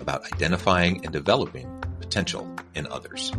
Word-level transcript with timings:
about 0.00 0.32
identifying 0.32 1.04
and 1.04 1.12
developing 1.12 1.68
potential 2.00 2.48
in 2.74 2.86
others. 2.86 3.32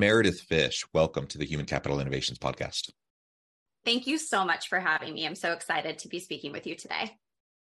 Meredith 0.00 0.40
Fish, 0.40 0.86
welcome 0.94 1.26
to 1.26 1.36
the 1.36 1.44
Human 1.44 1.66
Capital 1.66 2.00
Innovations 2.00 2.38
Podcast. 2.38 2.90
Thank 3.84 4.06
you 4.06 4.16
so 4.16 4.46
much 4.46 4.68
for 4.68 4.80
having 4.80 5.12
me. 5.12 5.26
I'm 5.26 5.34
so 5.34 5.52
excited 5.52 5.98
to 5.98 6.08
be 6.08 6.20
speaking 6.20 6.52
with 6.52 6.66
you 6.66 6.74
today. 6.74 7.18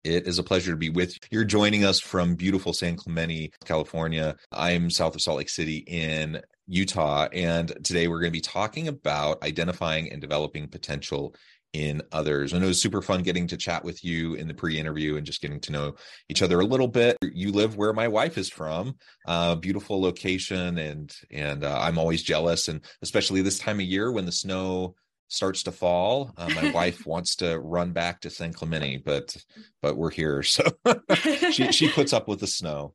It 0.07 0.29
is 0.29 0.39
a 0.39 0.45
pleasure 0.45 0.71
to 0.71 0.77
be 0.77 0.89
with 0.89 1.15
you. 1.15 1.19
You're 1.33 1.45
joining 1.45 1.85
us 1.85 1.99
from 1.99 2.37
beautiful 2.37 2.73
San 2.73 2.95
Clemente, 2.95 3.51
California. 3.65 4.37
I'm 4.53 4.89
south 4.89 5.17
of 5.17 5.21
Salt 5.21 5.39
Lake 5.39 5.49
City 5.49 5.79
in 5.79 6.41
Utah. 6.69 7.27
And 7.33 7.69
today 7.83 8.07
we're 8.07 8.21
going 8.21 8.31
to 8.31 8.37
be 8.37 8.41
talking 8.41 8.87
about 8.87 9.43
identifying 9.43 10.13
and 10.13 10.21
developing 10.21 10.69
potential 10.69 11.35
in 11.73 12.03
others. 12.13 12.53
And 12.53 12.63
it 12.63 12.69
was 12.69 12.81
super 12.81 13.03
fun 13.03 13.25
getting 13.25 13.49
to 13.49 13.57
chat 13.57 13.85
with 13.85 14.05
you 14.05 14.35
in 14.35 14.47
the 14.47 14.55
pre-interview 14.55 15.17
and 15.17 15.27
just 15.27 15.43
getting 15.43 15.59
to 15.63 15.73
know 15.73 15.97
each 16.29 16.41
other 16.41 16.61
a 16.61 16.65
little 16.65 16.87
bit. 16.87 17.17
You 17.21 17.51
live 17.51 17.77
where 17.77 17.93
my 17.93 18.07
wife 18.07 18.39
is 18.39 18.49
from, 18.49 18.95
uh, 19.27 19.57
beautiful 19.57 20.01
location, 20.01 20.79
and 20.79 21.13
and 21.33 21.65
uh, 21.65 21.81
I'm 21.81 21.99
always 21.99 22.23
jealous, 22.23 22.69
and 22.69 22.81
especially 23.03 23.43
this 23.43 23.59
time 23.59 23.81
of 23.81 23.87
year 23.87 24.13
when 24.13 24.25
the 24.25 24.31
snow 24.31 24.95
starts 25.29 25.65
to 25.65 25.73
fall. 25.73 26.33
Uh, 26.37 26.49
my 26.55 26.71
wife 26.75 27.07
wants 27.07 27.37
to 27.37 27.59
run 27.59 27.93
back 27.93 28.21
to 28.21 28.31
San 28.31 28.53
Clemente, 28.53 28.99
but 28.99 29.37
but 29.83 29.97
we're 29.97 30.11
here, 30.11 30.43
so 30.43 30.65
she 31.51 31.73
she 31.73 31.91
puts 31.91 32.13
up 32.13 32.29
with 32.29 32.41
the 32.41 32.47
snow. 32.47 32.95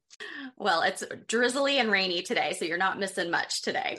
Well, 0.57 0.83
it's 0.83 1.03
drizzly 1.27 1.79
and 1.79 1.91
rainy 1.91 2.21
today, 2.21 2.53
so 2.53 2.65
you're 2.65 2.77
not 2.77 2.99
missing 2.99 3.31
much 3.31 3.63
today. 3.63 3.97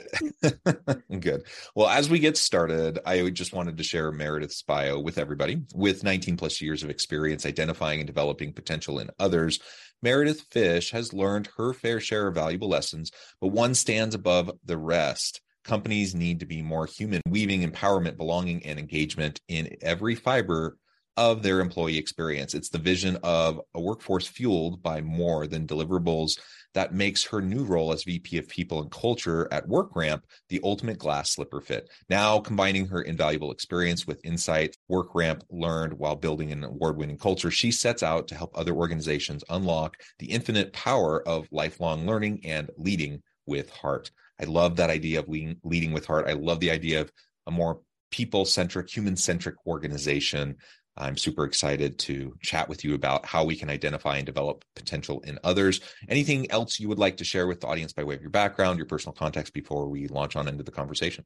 Good. 1.19 1.43
Well, 1.75 1.89
as 1.89 2.09
we 2.09 2.19
get 2.19 2.37
started, 2.37 2.99
I 3.05 3.29
just 3.31 3.51
wanted 3.51 3.77
to 3.77 3.83
share 3.83 4.11
Meredith's 4.13 4.61
bio 4.61 4.97
with 4.99 5.17
everybody. 5.17 5.63
With 5.75 6.05
19 6.05 6.37
plus 6.37 6.61
years 6.61 6.81
of 6.81 6.89
experience 6.89 7.45
identifying 7.45 7.99
and 7.99 8.07
developing 8.07 8.53
potential 8.53 8.99
in 8.99 9.09
others, 9.19 9.59
Meredith 10.01 10.45
Fish 10.51 10.91
has 10.91 11.13
learned 11.13 11.49
her 11.57 11.73
fair 11.73 11.99
share 11.99 12.27
of 12.27 12.35
valuable 12.35 12.69
lessons, 12.69 13.11
but 13.41 13.47
one 13.47 13.73
stands 13.73 14.15
above 14.15 14.51
the 14.63 14.77
rest 14.77 15.41
companies 15.63 16.15
need 16.15 16.39
to 16.39 16.45
be 16.45 16.61
more 16.61 16.85
human, 16.85 17.21
weaving 17.27 17.69
empowerment, 17.69 18.17
belonging, 18.17 18.65
and 18.65 18.79
engagement 18.79 19.39
in 19.47 19.75
every 19.81 20.15
fiber 20.15 20.77
of 21.15 21.43
their 21.43 21.59
employee 21.59 21.97
experience. 21.97 22.53
It's 22.53 22.69
the 22.69 22.79
vision 22.79 23.17
of 23.23 23.61
a 23.75 23.81
workforce 23.81 24.27
fueled 24.27 24.81
by 24.81 25.01
more 25.01 25.45
than 25.47 25.67
deliverables 25.67 26.39
that 26.73 26.93
makes 26.93 27.23
her 27.25 27.39
new 27.39 27.63
role 27.63 27.93
as 27.93 28.03
VP 28.03 28.37
of 28.39 28.49
People 28.49 28.81
and 28.81 28.91
Culture 28.91 29.47
at 29.51 29.67
WorkRamp 29.67 30.21
the 30.49 30.59
ultimate 30.63 30.97
glass 30.97 31.31
slipper 31.31 31.61
fit. 31.61 31.87
Now, 32.09 32.39
combining 32.39 32.87
her 32.87 33.03
invaluable 33.03 33.51
experience 33.51 34.07
with 34.07 34.25
insight 34.25 34.75
WorkRamp 34.91 35.43
learned 35.51 35.93
while 35.93 36.15
building 36.15 36.51
an 36.51 36.63
award 36.63 36.97
winning 36.97 37.17
culture, 37.17 37.51
she 37.51 37.71
sets 37.71 38.01
out 38.01 38.27
to 38.29 38.35
help 38.35 38.57
other 38.57 38.73
organizations 38.73 39.43
unlock 39.49 39.97
the 40.17 40.31
infinite 40.31 40.73
power 40.73 41.25
of 41.27 41.47
lifelong 41.51 42.07
learning 42.07 42.41
and 42.43 42.71
leading 42.75 43.21
with 43.45 43.69
heart. 43.69 44.09
I 44.39 44.45
love 44.45 44.75
that 44.77 44.89
idea 44.89 45.19
of 45.19 45.29
leading, 45.29 45.57
leading 45.63 45.91
with 45.91 46.05
heart. 46.05 46.27
I 46.27 46.33
love 46.33 46.59
the 46.59 46.71
idea 46.71 47.01
of 47.01 47.11
a 47.47 47.51
more 47.51 47.81
people 48.11 48.45
centric, 48.45 48.89
human 48.89 49.15
centric 49.15 49.55
organization. 49.65 50.55
I'm 50.95 51.17
super 51.17 51.45
excited 51.45 51.97
to 51.99 52.35
chat 52.41 52.69
with 52.69 52.83
you 52.83 52.93
about 52.93 53.25
how 53.25 53.43
we 53.43 53.55
can 53.55 53.69
identify 53.69 54.17
and 54.17 54.25
develop 54.25 54.63
potential 54.75 55.21
in 55.21 55.39
others. 55.43 55.81
Anything 56.07 56.51
else 56.51 56.79
you 56.79 56.87
would 56.89 56.99
like 56.99 57.17
to 57.17 57.23
share 57.23 57.47
with 57.47 57.61
the 57.61 57.67
audience 57.67 57.93
by 57.93 58.03
way 58.03 58.15
of 58.15 58.21
your 58.21 58.29
background, 58.29 58.77
your 58.77 58.85
personal 58.85 59.13
context 59.13 59.53
before 59.53 59.89
we 59.89 60.07
launch 60.07 60.35
on 60.35 60.47
into 60.47 60.63
the 60.63 60.71
conversation? 60.71 61.25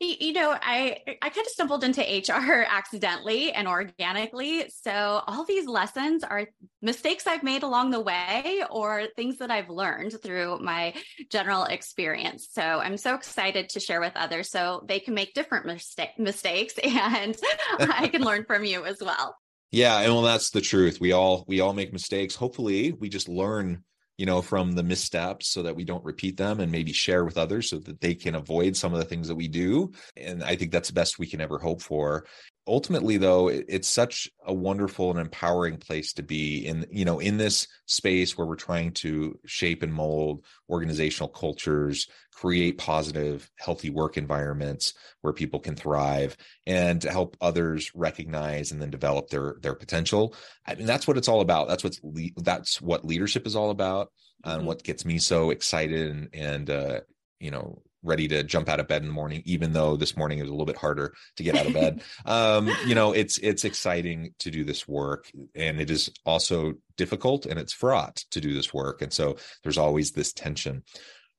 You 0.00 0.32
know, 0.32 0.56
I 0.60 0.98
I 1.22 1.28
kind 1.28 1.46
of 1.46 1.52
stumbled 1.52 1.84
into 1.84 2.00
HR 2.00 2.66
accidentally 2.68 3.52
and 3.52 3.68
organically. 3.68 4.68
So 4.68 5.22
all 5.26 5.44
these 5.44 5.66
lessons 5.66 6.24
are 6.24 6.48
mistakes 6.80 7.26
I've 7.26 7.44
made 7.44 7.62
along 7.62 7.90
the 7.90 8.00
way 8.00 8.64
or 8.68 9.04
things 9.14 9.38
that 9.38 9.52
I've 9.52 9.70
learned 9.70 10.20
through 10.20 10.58
my 10.58 10.94
general 11.30 11.64
experience. 11.64 12.48
So 12.50 12.62
I'm 12.62 12.96
so 12.96 13.14
excited 13.14 13.68
to 13.70 13.80
share 13.80 14.00
with 14.00 14.16
others 14.16 14.50
so 14.50 14.84
they 14.88 14.98
can 14.98 15.14
make 15.14 15.34
different 15.34 15.66
mista- 15.66 16.08
mistakes 16.18 16.74
and 16.82 17.36
I 17.78 18.08
can 18.08 18.22
learn 18.22 18.44
from 18.44 18.64
you 18.64 18.84
as 18.84 18.98
well. 19.00 19.36
Yeah, 19.74 20.00
and 20.00 20.12
well 20.12 20.20
that's 20.20 20.50
the 20.50 20.60
truth. 20.60 21.00
We 21.00 21.12
all 21.12 21.46
we 21.48 21.60
all 21.60 21.72
make 21.72 21.94
mistakes. 21.94 22.34
Hopefully, 22.34 22.92
we 22.92 23.08
just 23.08 23.26
learn 23.26 23.82
you 24.18 24.26
know, 24.26 24.42
from 24.42 24.72
the 24.72 24.82
missteps 24.82 25.48
so 25.48 25.62
that 25.62 25.74
we 25.74 25.84
don't 25.84 26.04
repeat 26.04 26.36
them 26.36 26.60
and 26.60 26.70
maybe 26.70 26.92
share 26.92 27.24
with 27.24 27.38
others 27.38 27.70
so 27.70 27.78
that 27.78 28.00
they 28.00 28.14
can 28.14 28.34
avoid 28.34 28.76
some 28.76 28.92
of 28.92 28.98
the 28.98 29.04
things 29.04 29.28
that 29.28 29.34
we 29.34 29.48
do. 29.48 29.92
And 30.16 30.42
I 30.44 30.56
think 30.56 30.70
that's 30.70 30.88
the 30.88 30.94
best 30.94 31.18
we 31.18 31.26
can 31.26 31.40
ever 31.40 31.58
hope 31.58 31.82
for 31.82 32.26
ultimately 32.66 33.16
though 33.16 33.48
it's 33.48 33.88
such 33.88 34.30
a 34.46 34.54
wonderful 34.54 35.10
and 35.10 35.18
empowering 35.18 35.76
place 35.76 36.12
to 36.12 36.22
be 36.22 36.64
in 36.64 36.86
you 36.92 37.04
know 37.04 37.18
in 37.18 37.36
this 37.36 37.66
space 37.86 38.38
where 38.38 38.46
we're 38.46 38.54
trying 38.54 38.92
to 38.92 39.36
shape 39.44 39.82
and 39.82 39.92
mold 39.92 40.44
organizational 40.70 41.28
cultures 41.28 42.06
create 42.32 42.78
positive 42.78 43.50
healthy 43.58 43.90
work 43.90 44.16
environments 44.16 44.94
where 45.22 45.32
people 45.32 45.58
can 45.58 45.74
thrive 45.74 46.36
and 46.64 47.00
to 47.00 47.10
help 47.10 47.36
others 47.40 47.90
recognize 47.96 48.70
and 48.70 48.80
then 48.80 48.90
develop 48.90 49.28
their 49.28 49.56
their 49.60 49.74
potential 49.74 50.32
i 50.64 50.74
mean 50.76 50.86
that's 50.86 51.08
what 51.08 51.16
it's 51.16 51.28
all 51.28 51.40
about 51.40 51.66
that's 51.66 51.82
what's 51.82 52.00
le- 52.04 52.30
that's 52.36 52.80
what 52.80 53.04
leadership 53.04 53.44
is 53.44 53.56
all 53.56 53.70
about 53.70 54.12
and 54.44 54.58
mm-hmm. 54.58 54.66
what 54.66 54.84
gets 54.84 55.04
me 55.04 55.18
so 55.18 55.50
excited 55.50 56.12
and 56.12 56.28
and 56.32 56.70
uh 56.70 57.00
you 57.40 57.50
know 57.50 57.82
ready 58.02 58.28
to 58.28 58.42
jump 58.42 58.68
out 58.68 58.80
of 58.80 58.88
bed 58.88 59.02
in 59.02 59.08
the 59.08 59.14
morning 59.14 59.42
even 59.44 59.72
though 59.72 59.96
this 59.96 60.16
morning 60.16 60.38
is 60.38 60.48
a 60.48 60.50
little 60.50 60.66
bit 60.66 60.76
harder 60.76 61.14
to 61.36 61.42
get 61.42 61.56
out 61.56 61.66
of 61.66 61.72
bed 61.72 62.02
um 62.26 62.70
you 62.86 62.94
know 62.94 63.12
it's 63.12 63.38
it's 63.38 63.64
exciting 63.64 64.34
to 64.38 64.50
do 64.50 64.64
this 64.64 64.86
work 64.88 65.30
and 65.54 65.80
it 65.80 65.90
is 65.90 66.10
also 66.24 66.74
difficult 66.96 67.46
and 67.46 67.58
it's 67.58 67.72
fraught 67.72 68.16
to 68.30 68.40
do 68.40 68.54
this 68.54 68.72
work 68.72 69.02
and 69.02 69.12
so 69.12 69.36
there's 69.62 69.78
always 69.78 70.12
this 70.12 70.32
tension 70.32 70.82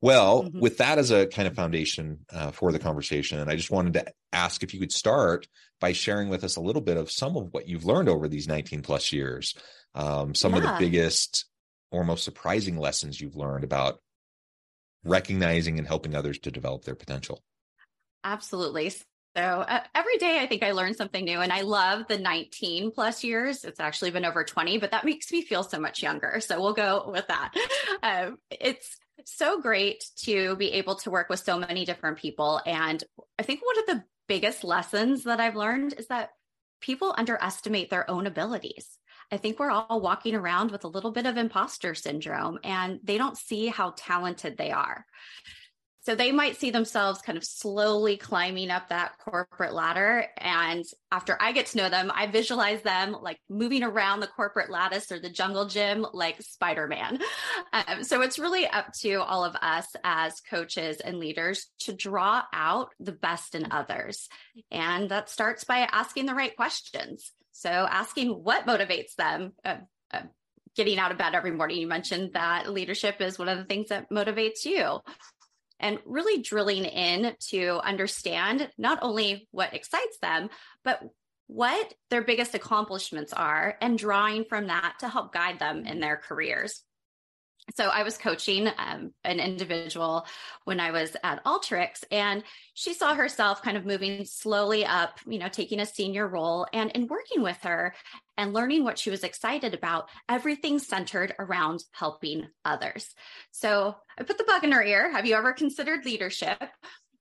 well 0.02 0.44
mm-hmm. 0.44 0.60
with 0.60 0.78
that 0.78 0.98
as 0.98 1.12
a 1.12 1.28
kind 1.28 1.48
of 1.48 1.56
foundation 1.56 2.20
uh, 2.32 2.52
for 2.52 2.72
the 2.72 2.80
conversation 2.80 3.50
i 3.50 3.56
just 3.56 3.72
wanted 3.72 3.94
to 3.94 4.06
ask 4.32 4.64
if 4.64 4.74
you 4.74 4.80
could 4.80 4.92
start 4.92 5.48
by 5.80 5.92
sharing 5.92 6.30
with 6.30 6.44
us 6.44 6.56
a 6.56 6.62
little 6.62 6.82
bit 6.82 6.98
of 6.98 7.12
some 7.12 7.36
of 7.36 7.54
what 7.54 7.68
you've 7.68 7.86
learned 7.86 8.10
over 8.10 8.28
these 8.28 8.48
19 8.48 8.82
plus 8.82 9.12
years 9.12 9.56
um, 9.96 10.34
some 10.34 10.54
yeah. 10.54 10.58
of 10.58 10.64
the 10.64 10.76
biggest 10.80 11.46
or 11.92 12.04
most 12.04 12.24
surprising 12.24 12.78
lessons 12.78 13.22
you've 13.22 13.36
learned 13.36 13.64
about 13.64 14.00
recognizing 15.04 15.78
and 15.78 15.88
helping 15.88 16.16
others 16.16 16.40
to 16.40 16.52
develop 16.52 16.86
their 16.86 16.96
potential. 16.96 17.44
Absolutely. 18.24 18.90
So 19.36 19.42
uh, 19.42 19.82
every 19.96 20.18
day 20.18 20.40
I 20.40 20.48
think 20.48 20.62
I 20.62 20.72
learn 20.72 20.94
something 20.94 21.26
new 21.26 21.40
and 21.40 21.52
I 21.52 21.62
love 21.62 22.08
the 22.08 22.20
19 22.20 22.92
plus 22.92 23.24
years. 23.24 23.64
It's 23.64 23.80
actually 23.80 24.12
been 24.12 24.26
over 24.26 24.44
20, 24.44 24.78
but 24.78 24.92
that 24.92 25.06
makes 25.06 25.32
me 25.32 25.42
feel 25.42 25.64
so 25.64 25.80
much 25.80 26.04
younger. 26.04 26.40
So 26.40 26.62
we'll 26.62 26.74
go 26.74 27.10
with 27.12 27.28
that. 27.28 27.54
Um, 28.02 28.38
it's 28.52 28.98
it's 29.18 29.34
so 29.34 29.62
great 29.62 30.04
to 30.24 30.58
be 30.58 30.74
able 30.74 30.96
to 30.96 31.12
work 31.12 31.30
with 31.30 31.40
so 31.40 31.58
many 31.58 31.86
different 31.86 32.18
people. 32.18 32.60
And 32.66 33.02
I 33.40 33.44
think 33.44 33.62
one 33.64 33.80
of 33.80 33.86
the 33.86 34.04
biggest 34.28 34.66
lessons 34.66 35.24
that 35.24 35.40
I've 35.40 35.56
learned 35.56 35.94
is 35.98 36.08
that 36.08 36.32
people 36.82 37.16
underestimate 37.18 37.90
their 37.90 38.10
own 38.10 38.28
abilities. 38.28 39.00
I 39.34 39.38
think 39.38 39.58
we're 39.58 39.72
all 39.72 40.00
walking 40.00 40.36
around 40.36 40.70
with 40.70 40.84
a 40.84 40.88
little 40.88 41.10
bit 41.10 41.26
of 41.26 41.38
imposter 41.38 41.96
syndrome 41.96 42.60
and 42.64 43.00
they 43.04 43.18
don't 43.18 43.36
see 43.36 43.66
how 43.66 43.96
talented 43.98 44.58
they 44.58 44.70
are. 44.70 45.08
So 46.02 46.14
they 46.14 46.32
might 46.32 46.58
see 46.58 46.70
themselves 46.70 47.20
kind 47.24 47.36
of 47.36 47.44
slowly 47.44 48.16
climbing 48.16 48.70
up 48.70 48.90
that 48.90 49.18
corporate 49.18 49.74
ladder. 49.74 50.28
And 50.38 50.86
after 51.12 51.36
I 51.42 51.52
get 51.52 51.66
to 51.68 51.78
know 51.78 51.90
them, 51.90 52.12
I 52.14 52.28
visualize 52.28 52.84
them 52.84 53.18
like 53.24 53.40
moving 53.50 53.82
around 53.82 54.20
the 54.20 54.28
corporate 54.28 54.70
lattice 54.70 55.12
or 55.12 55.20
the 55.20 55.32
jungle 55.32 55.66
gym 55.66 56.06
like 56.14 56.40
Spider 56.42 56.88
Man. 56.88 57.20
Um, 57.72 58.04
so 58.04 58.22
it's 58.22 58.38
really 58.38 58.68
up 58.68 58.94
to 59.02 59.24
all 59.24 59.44
of 59.44 59.56
us 59.56 59.88
as 60.04 60.42
coaches 60.42 61.00
and 61.00 61.18
leaders 61.18 61.72
to 61.80 61.94
draw 61.94 62.44
out 62.54 62.90
the 63.00 63.12
best 63.12 63.56
in 63.56 63.72
others. 63.72 64.30
And 64.70 65.10
that 65.10 65.28
starts 65.28 65.64
by 65.64 65.88
asking 65.92 66.28
the 66.28 66.36
right 66.36 66.56
questions. 66.56 67.32
So 67.64 67.70
asking 67.70 68.30
what 68.30 68.68
motivates 68.68 69.16
them. 69.16 69.54
Uh, 69.64 69.78
uh, 70.12 70.24
getting 70.76 70.98
out 70.98 71.12
of 71.12 71.20
bed 71.20 71.36
every 71.36 71.52
morning. 71.52 71.78
You 71.78 71.88
mentioned 71.88 72.34
that 72.34 72.72
leadership 72.72 73.22
is 73.22 73.38
one 73.38 73.48
of 73.48 73.60
the 73.60 73.64
things 73.64 73.90
that 73.90 74.10
motivates 74.10 74.66
you 74.66 75.00
and 75.80 76.00
really 76.06 76.42
drilling 76.42 76.86
in 76.86 77.36
to 77.50 77.80
understand 77.84 78.70
not 78.78 79.00
only 79.04 79.48
what 79.52 79.76
excites 79.76 80.18
them, 80.20 80.50
but 80.84 81.00
what 81.46 81.94
their 82.10 82.24
biggest 82.24 82.56
accomplishments 82.56 83.34
are 83.34 83.78
and 83.82 84.00
drawing 84.00 84.46
from 84.46 84.68
that 84.68 84.96
to 85.02 85.08
help 85.08 85.32
guide 85.32 85.60
them 85.60 85.86
in 85.86 86.00
their 86.00 86.18
careers 86.18 86.82
so 87.76 87.86
I 87.86 88.04
was 88.04 88.18
coaching 88.18 88.68
um, 88.78 89.12
an 89.24 89.40
individual 89.40 90.26
when 90.66 90.80
I 90.80 90.92
was 90.92 91.16
at 91.24 91.44
Alteryx, 91.46 92.04
and 92.12 92.44
she 92.74 92.94
saw 92.94 93.16
herself 93.16 93.62
kind 93.62 93.78
of 93.78 93.86
moving 93.86 94.26
slowly 94.26 94.86
up, 94.86 95.20
you 95.26 95.40
know, 95.40 95.48
taking 95.48 95.80
a 95.80 95.86
senior 95.86 96.28
role. 96.28 96.68
And 96.74 96.92
in 96.92 97.08
working 97.08 97.42
with 97.42 97.58
her 97.64 97.96
and 98.38 98.54
learning 98.54 98.84
what 98.84 99.00
she 99.00 99.10
was 99.10 99.24
excited 99.24 99.74
about, 99.74 100.10
everything 100.28 100.80
centered 100.80 101.34
around 101.40 101.84
helping 101.92 102.48
others. 102.66 103.10
So 103.52 103.96
I 104.18 104.24
put 104.24 104.38
the 104.38 104.44
bug 104.44 104.64
in 104.64 104.72
her 104.74 104.84
ear. 104.84 105.12
Have 105.12 105.26
you 105.26 105.36
ever 105.36 105.54
considered 105.54 106.06
leadership? 106.06 106.62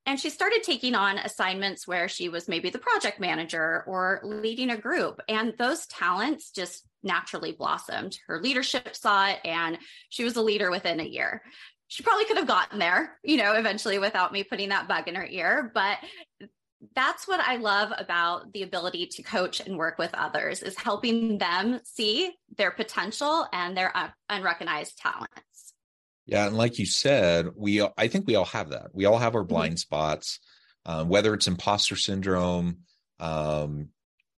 And 0.05 0.19
she 0.19 0.31
started 0.31 0.63
taking 0.65 0.95
on 0.95 1.19
assignments 1.19 1.87
where 1.87 2.09
she 2.09 2.29
was 2.29 2.49
maybe 2.49 2.71
the 2.71 2.79
project 2.79 3.21
manager 3.21 3.85
or 3.87 4.21
leading 4.25 4.71
a 4.71 4.77
group. 4.77 5.21
And 5.29 5.55
those 5.59 5.87
talents 5.87 6.51
just 6.51 6.85
naturally 7.05 7.53
blossomed. 7.53 8.19
Her 8.27 8.41
leadership 8.41 8.97
saw 8.97 9.29
it, 9.29 9.39
and 9.45 9.79
she 10.09 10.25
was 10.25 10.37
a 10.37 10.43
leader 10.43 10.71
within 10.71 10.99
a 11.01 11.05
year. 11.05 11.43
She 11.87 12.03
probably 12.03 12.25
could 12.25 12.39
have 12.39 12.47
gotten 12.49 12.79
there, 12.79 13.19
you 13.23 13.37
know, 13.37 13.53
eventually 13.53 13.99
without 13.99 14.33
me 14.33 14.45
putting 14.45 14.71
that 14.71 14.89
bug 14.89 15.09
in 15.09 15.15
her 15.15 15.27
ear. 15.27 15.71
But 15.75 15.99
that's 16.97 17.29
what 17.29 17.41
I 17.41 17.57
love 17.57 17.93
about 17.97 18.53
the 18.53 18.63
ability 18.63 19.07
to 19.07 19.23
coach 19.23 19.61
and 19.61 19.79
work 19.79 19.99
with 19.99 20.11
others 20.15 20.63
is 20.63 20.77
helping 20.77 21.39
them 21.39 21.81
see 21.85 22.33
their 22.57 22.73
potential 22.73 23.47
and 23.53 23.77
their 23.77 23.93
unrecognized 24.29 24.99
talents. 24.99 25.31
Yeah, 26.27 26.47
and 26.47 26.57
like 26.57 26.79
you 26.79 26.87
said, 26.87 27.49
we 27.57 27.83
I 27.97 28.09
think 28.09 28.27
we 28.27 28.37
all 28.37 28.45
have 28.47 28.71
that. 28.71 28.91
We 28.93 29.07
all 29.07 29.19
have 29.19 29.35
our 29.35 29.43
mm-hmm. 29.43 29.49
blind 29.49 29.75
mm-hmm. 29.75 29.79
spots, 29.79 30.41
um, 30.87 31.09
whether 31.09 31.35
it's 31.35 31.49
imposter 31.49 31.97
syndrome, 31.97 32.79
um, 33.19 33.89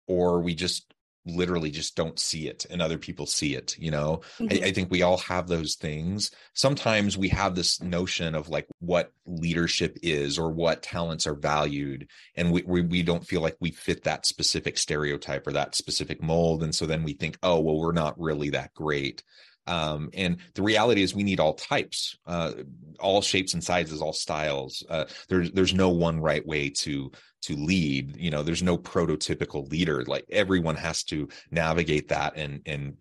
or 0.07 0.41
we 0.41 0.56
just 0.56 0.94
literally 1.25 1.71
just 1.71 1.95
don't 1.95 2.19
see 2.19 2.47
it 2.47 2.65
and 2.69 2.81
other 2.81 2.97
people 2.97 3.25
see 3.25 3.56
it 3.56 3.77
you 3.80 3.89
know 3.89 4.21
mm-hmm. 4.39 4.63
I, 4.63 4.68
I, 4.68 4.71
think 4.74 4.91
we 4.91 5.03
all 5.03 5.18
have 5.19 5.47
those 5.47 5.75
things 5.75 6.31
sometimes 6.53 7.18
we 7.18 7.30
have 7.30 7.56
this 7.56 7.81
notion 7.81 8.36
of 8.36 8.50
like 8.50 8.68
what 8.79 9.12
leadership 9.25 9.97
is 10.03 10.38
or 10.38 10.51
what 10.51 10.83
talents 10.83 11.25
are 11.25 11.36
valued 11.36 12.09
and 12.36 12.51
we, 12.51 12.63
we, 12.63 12.81
we 12.81 13.03
don't 13.03 13.25
feel 13.25 13.39
like 13.39 13.56
we 13.62 13.71
fit 13.71 14.03
that 14.03 14.25
specific 14.25 14.77
stereotype 14.77 15.47
or 15.47 15.53
that 15.53 15.75
specific 15.75 16.21
mold 16.21 16.62
and 16.62 16.75
so 16.75 16.86
then 16.86 17.03
we 17.03 17.13
think 17.13 17.38
oh 17.41 17.59
well 17.59 17.79
we're 17.79 17.94
not 17.94 18.19
really 18.19 18.50
that 18.50 18.74
great 18.74 19.24
um, 19.68 20.10
and 20.13 20.38
the 20.56 20.62
reality 20.62 21.04
is 21.04 21.15
we 21.15 21.24
need 21.24 21.39
all 21.39 21.54
types, 21.54 22.18
uh, 22.25 22.51
all 23.00 23.21
shapes 23.21 23.54
and 23.54 23.63
sizes, 23.63 24.01
all 24.01 24.13
styles. 24.13 24.83
Uh, 24.89 25.06
there's 25.30 25.51
there's 25.51 25.74
no 25.74 25.89
one 25.89 26.19
right 26.19 26.45
way 26.45 26.69
to 26.69 27.12
to 27.44 27.56
lead. 27.56 28.18
You 28.18 28.31
know, 28.31 28.44
there's 28.44 28.63
no 28.63 28.77
prototypical 28.77 29.69
leader. 29.69 30.04
Like 30.04 30.25
everyone 30.30 30.75
has 30.75 31.04
to 31.06 31.30
navigate 31.51 32.10
that 32.10 32.36
and 32.36 32.62
and 32.65 32.98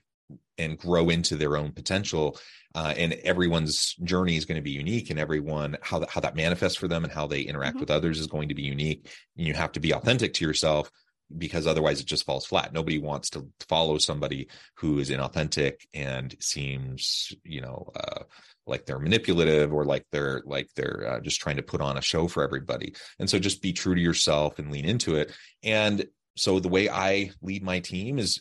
and 0.58 0.78
grow 0.78 1.08
into 1.08 1.36
their 1.36 1.56
own 1.56 1.72
potential. 1.72 2.38
Uh, 2.74 2.94
and 2.96 3.14
everyone's 3.24 3.94
journey 4.04 4.36
is 4.36 4.44
going 4.44 4.56
to 4.56 4.62
be 4.62 4.70
unique, 4.70 5.10
and 5.10 5.18
everyone 5.18 5.76
how 5.82 5.98
that 5.98 6.10
how 6.10 6.20
that 6.20 6.36
manifests 6.36 6.78
for 6.78 6.88
them 6.88 7.02
and 7.02 7.12
how 7.12 7.26
they 7.26 7.40
interact 7.40 7.74
mm-hmm. 7.74 7.80
with 7.80 7.90
others 7.90 8.20
is 8.20 8.28
going 8.28 8.48
to 8.48 8.54
be 8.54 8.62
unique. 8.62 9.08
And 9.36 9.46
you 9.46 9.54
have 9.54 9.72
to 9.72 9.80
be 9.80 9.92
authentic 9.92 10.34
to 10.34 10.44
yourself 10.44 10.90
because 11.38 11.66
otherwise 11.66 12.00
it 12.00 12.06
just 12.06 12.24
falls 12.24 12.46
flat. 12.46 12.72
Nobody 12.72 12.98
wants 12.98 13.30
to 13.30 13.46
follow 13.68 13.98
somebody 13.98 14.48
who 14.76 14.98
is 14.98 15.10
inauthentic 15.10 15.86
and 15.94 16.34
seems, 16.40 17.32
you 17.44 17.60
know, 17.60 17.90
uh, 17.96 18.24
like 18.66 18.86
they're 18.86 18.98
manipulative 18.98 19.72
or 19.72 19.84
like 19.84 20.06
they're 20.12 20.42
like 20.44 20.68
they're 20.76 21.14
uh, 21.14 21.20
just 21.20 21.40
trying 21.40 21.56
to 21.56 21.62
put 21.62 21.80
on 21.80 21.96
a 21.96 22.02
show 22.02 22.28
for 22.28 22.42
everybody. 22.42 22.94
And 23.18 23.28
so 23.28 23.38
just 23.38 23.62
be 23.62 23.72
true 23.72 23.94
to 23.94 24.00
yourself 24.00 24.58
and 24.58 24.70
lean 24.70 24.84
into 24.84 25.16
it. 25.16 25.32
And 25.62 26.06
so 26.36 26.60
the 26.60 26.68
way 26.68 26.88
I 26.88 27.32
lead 27.42 27.62
my 27.62 27.80
team 27.80 28.18
is 28.18 28.40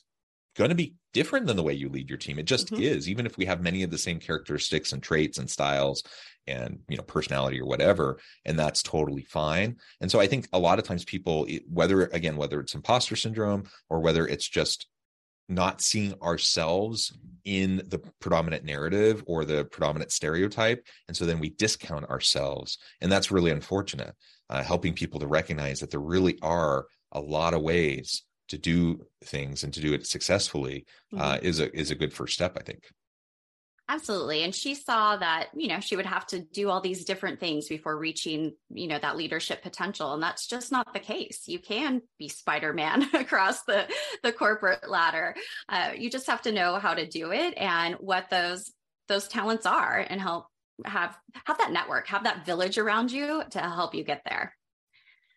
going 0.56 0.70
to 0.70 0.76
be 0.76 0.96
different 1.14 1.48
than 1.48 1.58
the 1.58 1.64
way 1.64 1.74
you 1.74 1.90
lead 1.90 2.10
your 2.10 2.18
team. 2.18 2.40
It 2.40 2.44
just 2.44 2.68
mm-hmm. 2.68 2.82
is, 2.82 3.10
even 3.10 3.26
if 3.26 3.38
we 3.38 3.46
have 3.46 3.62
many 3.62 3.84
of 3.84 3.92
the 3.92 3.98
same 3.98 4.20
characteristics 4.20 4.94
and 4.94 5.02
traits 5.02 5.38
and 5.38 5.50
styles 5.50 6.04
and 6.48 6.80
you 6.88 6.98
know 6.98 7.04
personality 7.04 7.60
or 7.60 7.66
whatever 7.66 8.20
and 8.46 8.58
that's 8.58 8.82
totally 8.82 9.24
fine 9.24 9.76
and 10.02 10.10
so 10.10 10.20
i 10.20 10.28
think 10.28 10.48
a 10.54 10.60
lot 10.60 10.80
of 10.80 10.86
times 10.86 11.06
people 11.06 11.48
whether 11.68 12.04
again 12.08 12.36
whether 12.36 12.60
it's 12.60 12.76
imposter 12.76 13.16
syndrome 13.16 13.64
or 13.90 14.00
whether 14.00 14.28
it's 14.28 14.48
just 14.48 14.88
not 15.50 15.82
seeing 15.82 16.14
ourselves 16.22 17.14
in 17.44 17.82
the 17.88 18.00
predominant 18.20 18.64
narrative 18.64 19.24
or 19.28 19.44
the 19.44 19.66
predominant 19.66 20.12
stereotype 20.12 20.86
and 21.08 21.18
so 21.18 21.26
then 21.26 21.40
we 21.40 21.50
discount 21.50 22.10
ourselves 22.10 22.78
and 23.02 23.12
that's 23.12 23.32
really 23.32 23.52
unfortunate 23.52 24.16
uh, 24.50 24.64
helping 24.64 24.94
people 24.94 25.20
to 25.20 25.28
recognize 25.28 25.80
that 25.80 25.92
there 25.92 26.00
really 26.00 26.38
are 26.42 26.86
a 27.12 27.20
lot 27.20 27.54
of 27.54 27.62
ways 27.62 28.24
to 28.48 28.58
do 28.58 29.06
things 29.24 29.64
and 29.64 29.74
to 29.74 29.82
do 29.82 29.94
it 29.94 30.06
successfully 30.06 30.86
uh, 31.18 31.36
mm-hmm. 31.36 31.46
is 31.46 31.60
a 31.60 31.78
is 31.78 31.92
a 31.92 31.96
good 31.96 32.14
first 32.14 32.34
step 32.34 32.58
i 32.58 32.64
think 32.64 32.84
Absolutely. 33.92 34.44
And 34.44 34.56
she 34.56 34.74
saw 34.74 35.18
that, 35.18 35.50
you 35.54 35.68
know, 35.68 35.82
she 35.82 35.98
would 35.98 36.06
have 36.06 36.26
to 36.28 36.40
do 36.40 36.70
all 36.70 36.80
these 36.80 37.04
different 37.04 37.42
things 37.42 37.68
before 37.68 37.98
reaching, 37.98 38.54
you 38.70 38.88
know, 38.88 38.98
that 38.98 39.18
leadership 39.18 39.62
potential. 39.62 40.14
And 40.14 40.24
that's 40.24 40.48
just 40.48 40.72
not 40.72 40.94
the 40.94 41.00
case. 41.00 41.44
You 41.48 41.60
can 41.60 42.02
be 42.18 42.30
Spider-Man 42.30 43.10
across 43.14 43.64
the, 43.64 43.86
the 44.24 44.32
corporate 44.32 44.90
ladder. 44.90 45.36
Uh, 45.68 45.92
you 45.98 46.10
just 46.10 46.28
have 46.28 46.42
to 46.44 46.54
know 46.54 46.76
how 46.76 46.94
to 46.94 47.06
do 47.06 47.34
it 47.34 47.54
and 47.58 47.96
what 47.96 48.30
those, 48.30 48.72
those 49.10 49.28
talents 49.28 49.66
are 49.66 50.06
and 50.10 50.22
help 50.22 50.46
have, 50.86 51.18
have 51.46 51.58
that 51.58 51.74
network, 51.74 52.08
have 52.08 52.24
that 52.24 52.46
village 52.46 52.78
around 52.78 53.12
you 53.12 53.44
to 53.50 53.60
help 53.60 53.94
you 53.94 54.06
get 54.06 54.22
there. 54.24 54.56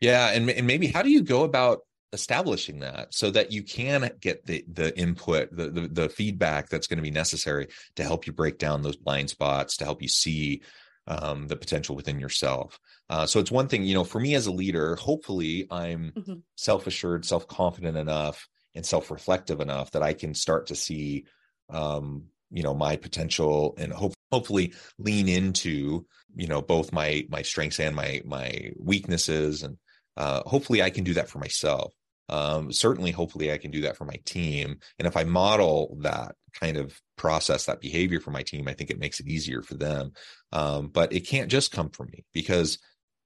Yeah. 0.00 0.29
And, 0.29 0.49
and 0.49 0.64
maybe 0.64 0.87
how 0.87 1.02
do 1.02 1.11
you 1.11 1.25
go 1.25 1.43
about 1.43 1.81
establishing 2.14 2.80
that 2.80 3.12
so 3.12 3.30
that 3.30 3.52
you 3.52 3.62
can 3.62 4.11
get 4.21 4.47
the 4.47 4.64
the 4.73 4.97
input 4.99 5.54
the, 5.54 5.68
the, 5.68 5.88
the 5.88 6.09
feedback 6.09 6.68
that's 6.68 6.87
going 6.87 6.97
to 6.97 7.02
be 7.02 7.11
necessary 7.11 7.68
to 7.97 8.04
help 8.04 8.26
you 8.26 8.33
break 8.33 8.59
down 8.59 8.83
those 8.83 8.97
blind 8.97 9.28
spots 9.28 9.76
to 9.76 9.85
help 9.85 10.00
you 10.00 10.09
see 10.09 10.62
um, 11.06 11.49
the 11.49 11.56
potential 11.56 11.94
within 11.94 12.18
yourself 12.18 12.78
uh, 13.11 13.26
so 13.26 13.40
it's 13.40 13.50
one 13.50 13.68
thing 13.68 13.85
you 13.85 13.94
know 13.94 14.04
for 14.04 14.21
me 14.21 14.35
as 14.35 14.47
a 14.47 14.52
leader 14.52 14.97
hopefully 14.97 15.66
i'm 15.71 16.12
mm-hmm. 16.16 16.35
self-assured 16.56 17.26
self-confident 17.26 17.99
enough 17.99 18.49
and 18.75 18.87
self-reflective 18.87 19.61
enough 19.61 19.90
that 19.90 20.02
i 20.02 20.14
can 20.14 20.33
start 20.33 20.68
to 20.68 20.75
see 20.75 21.26
um, 21.68 22.25
you 22.50 22.62
know 22.62 22.75
my 22.75 22.97
potential 22.97 23.75
and 23.76 23.92
hope, 23.92 24.14
hopefully 24.30 24.73
lean 24.99 25.28
into 25.28 26.06
you 26.35 26.47
know 26.47 26.62
both 26.62 26.92
my 26.92 27.26
my 27.28 27.42
strengths 27.42 27.80
and 27.80 27.94
my 27.94 28.23
my 28.25 28.71
weaknesses 28.78 29.62
and 29.62 29.76
uh, 30.16 30.42
hopefully 30.47 30.83
i 30.83 30.88
can 30.88 31.04
do 31.04 31.14
that 31.14 31.28
for 31.28 31.38
myself 31.38 31.92
um, 32.28 32.73
certainly 32.73 33.11
hopefully 33.11 33.52
i 33.52 33.59
can 33.59 33.71
do 33.71 33.83
that 33.83 33.97
for 33.97 34.04
my 34.04 34.19
team 34.25 34.78
and 34.99 35.07
if 35.07 35.16
i 35.16 35.25
model 35.25 35.97
that 36.00 36.35
kind 36.52 36.76
of 36.76 37.00
process 37.16 37.66
that 37.66 37.81
behavior 37.81 38.21
for 38.21 38.31
my 38.31 38.43
team 38.43 38.69
i 38.69 38.73
think 38.73 38.90
it 38.90 38.99
makes 38.99 39.21
it 39.21 39.28
easier 39.28 39.62
for 39.62 39.75
them. 39.75 40.12
Um, 40.52 40.88
but 40.88 41.12
it 41.12 41.26
can't 41.26 41.50
just 41.50 41.73
come 41.73 41.90
from 41.90 42.11
me 42.12 42.25
because 42.33 42.78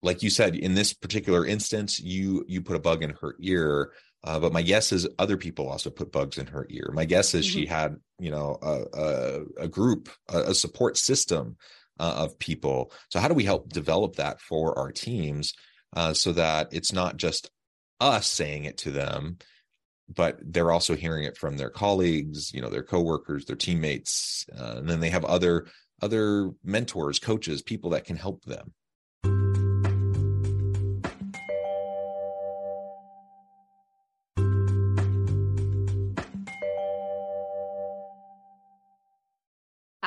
like 0.02 0.23
you 0.23 0.31
said 0.31 0.55
in 0.55 0.75
this 0.75 0.95
particular 0.95 1.45
instance 1.45 2.00
you 2.00 2.45
you 2.49 2.62
put 2.62 2.76
a 2.76 2.81
bug 2.81 3.02
in 3.02 3.11
her 3.21 3.37
ear 3.40 3.93
uh, 4.25 4.38
but 4.38 4.52
my 4.52 4.62
guess 4.62 4.93
is 4.93 5.09
other 5.19 5.37
people 5.37 5.69
also 5.69 5.90
put 5.90 6.11
bugs 6.11 6.38
in 6.38 6.47
her 6.49 6.67
ear. 6.71 6.90
My 6.93 7.05
guess 7.05 7.35
is 7.35 7.47
mm-hmm. 7.47 7.59
she 7.61 7.67
had 7.67 7.97
you 8.19 8.31
know 8.31 8.59
a, 8.61 9.00
a, 9.00 9.64
a 9.64 9.69
group 9.69 10.09
a, 10.28 10.50
a, 10.50 10.55
support 10.55 10.97
system 10.97 11.57
uh, 12.00 12.14
of 12.19 12.38
people. 12.38 12.93
So 13.11 13.21
how 13.21 13.28
do 13.28 13.35
we 13.35 13.45
help 13.45 13.69
develop 13.73 14.17
that 14.17 14.40
for 14.40 14.76
our 14.78 14.90
teams 14.90 15.55
uh, 15.95 16.14
so 16.14 16.33
that 16.33 16.69
it's 16.73 16.93
not 16.93 17.17
just 17.17 17.50
us 18.00 18.26
saying 18.26 18.64
it 18.64 18.78
to 18.78 18.90
them 18.90 19.38
but 20.14 20.38
they're 20.43 20.73
also 20.73 20.97
hearing 20.97 21.25
it 21.25 21.37
from 21.37 21.57
their 21.57 21.71
colleagues 21.71 22.52
you 22.52 22.61
know 22.61 22.71
their 22.71 22.83
coworkers 22.83 23.45
their 23.45 23.57
teammates 23.57 24.47
uh, 24.59 24.76
and 24.76 24.88
then 24.88 25.00
they 25.00 25.11
have 25.11 25.25
other 25.25 25.67
other 26.00 26.50
mentors 26.64 27.19
coaches 27.19 27.62
people 27.62 27.90
that 27.90 28.05
can 28.05 28.17
help 28.17 28.45
them 28.45 28.73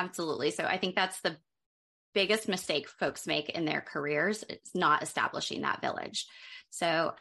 Absolutely. 0.02 0.50
So 0.50 0.64
I 0.64 0.78
think 0.78 0.96
that's 0.96 1.22
the 1.22 1.38
biggest 2.14 2.48
mistake 2.48 2.90
folks 2.90 3.28
make 3.28 3.50
in 3.50 3.66
their 3.66 3.82
careers 3.82 4.44
is 4.44 4.72
not 4.74 5.04
establishing 5.04 5.62
that 5.62 5.82
village. 5.82 6.26
So 6.72 7.14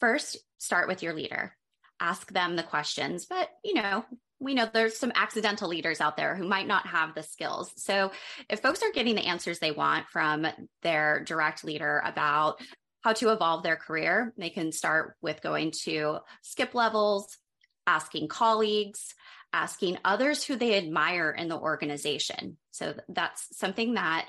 first 0.00 0.38
start 0.58 0.88
with 0.88 1.02
your 1.02 1.14
leader. 1.14 1.54
Ask 2.00 2.32
them 2.32 2.56
the 2.56 2.62
questions, 2.62 3.26
but 3.26 3.48
you 3.64 3.74
know, 3.74 4.04
we 4.40 4.54
know 4.54 4.68
there's 4.72 4.96
some 4.96 5.12
accidental 5.14 5.68
leaders 5.68 6.00
out 6.00 6.16
there 6.16 6.34
who 6.34 6.48
might 6.48 6.66
not 6.66 6.86
have 6.86 7.14
the 7.14 7.22
skills. 7.22 7.72
So 7.76 8.10
if 8.48 8.60
folks 8.60 8.82
are 8.82 8.92
getting 8.92 9.14
the 9.14 9.26
answers 9.26 9.58
they 9.58 9.70
want 9.70 10.08
from 10.08 10.46
their 10.82 11.22
direct 11.24 11.62
leader 11.62 12.02
about 12.04 12.60
how 13.02 13.12
to 13.14 13.30
evolve 13.30 13.62
their 13.62 13.76
career, 13.76 14.32
they 14.38 14.50
can 14.50 14.72
start 14.72 15.16
with 15.20 15.42
going 15.42 15.72
to 15.84 16.18
skip 16.42 16.74
levels, 16.74 17.36
asking 17.86 18.28
colleagues, 18.28 19.14
asking 19.52 19.98
others 20.04 20.44
who 20.44 20.56
they 20.56 20.76
admire 20.76 21.30
in 21.30 21.48
the 21.48 21.58
organization. 21.58 22.56
So 22.70 22.94
that's 23.08 23.46
something 23.58 23.94
that 23.94 24.28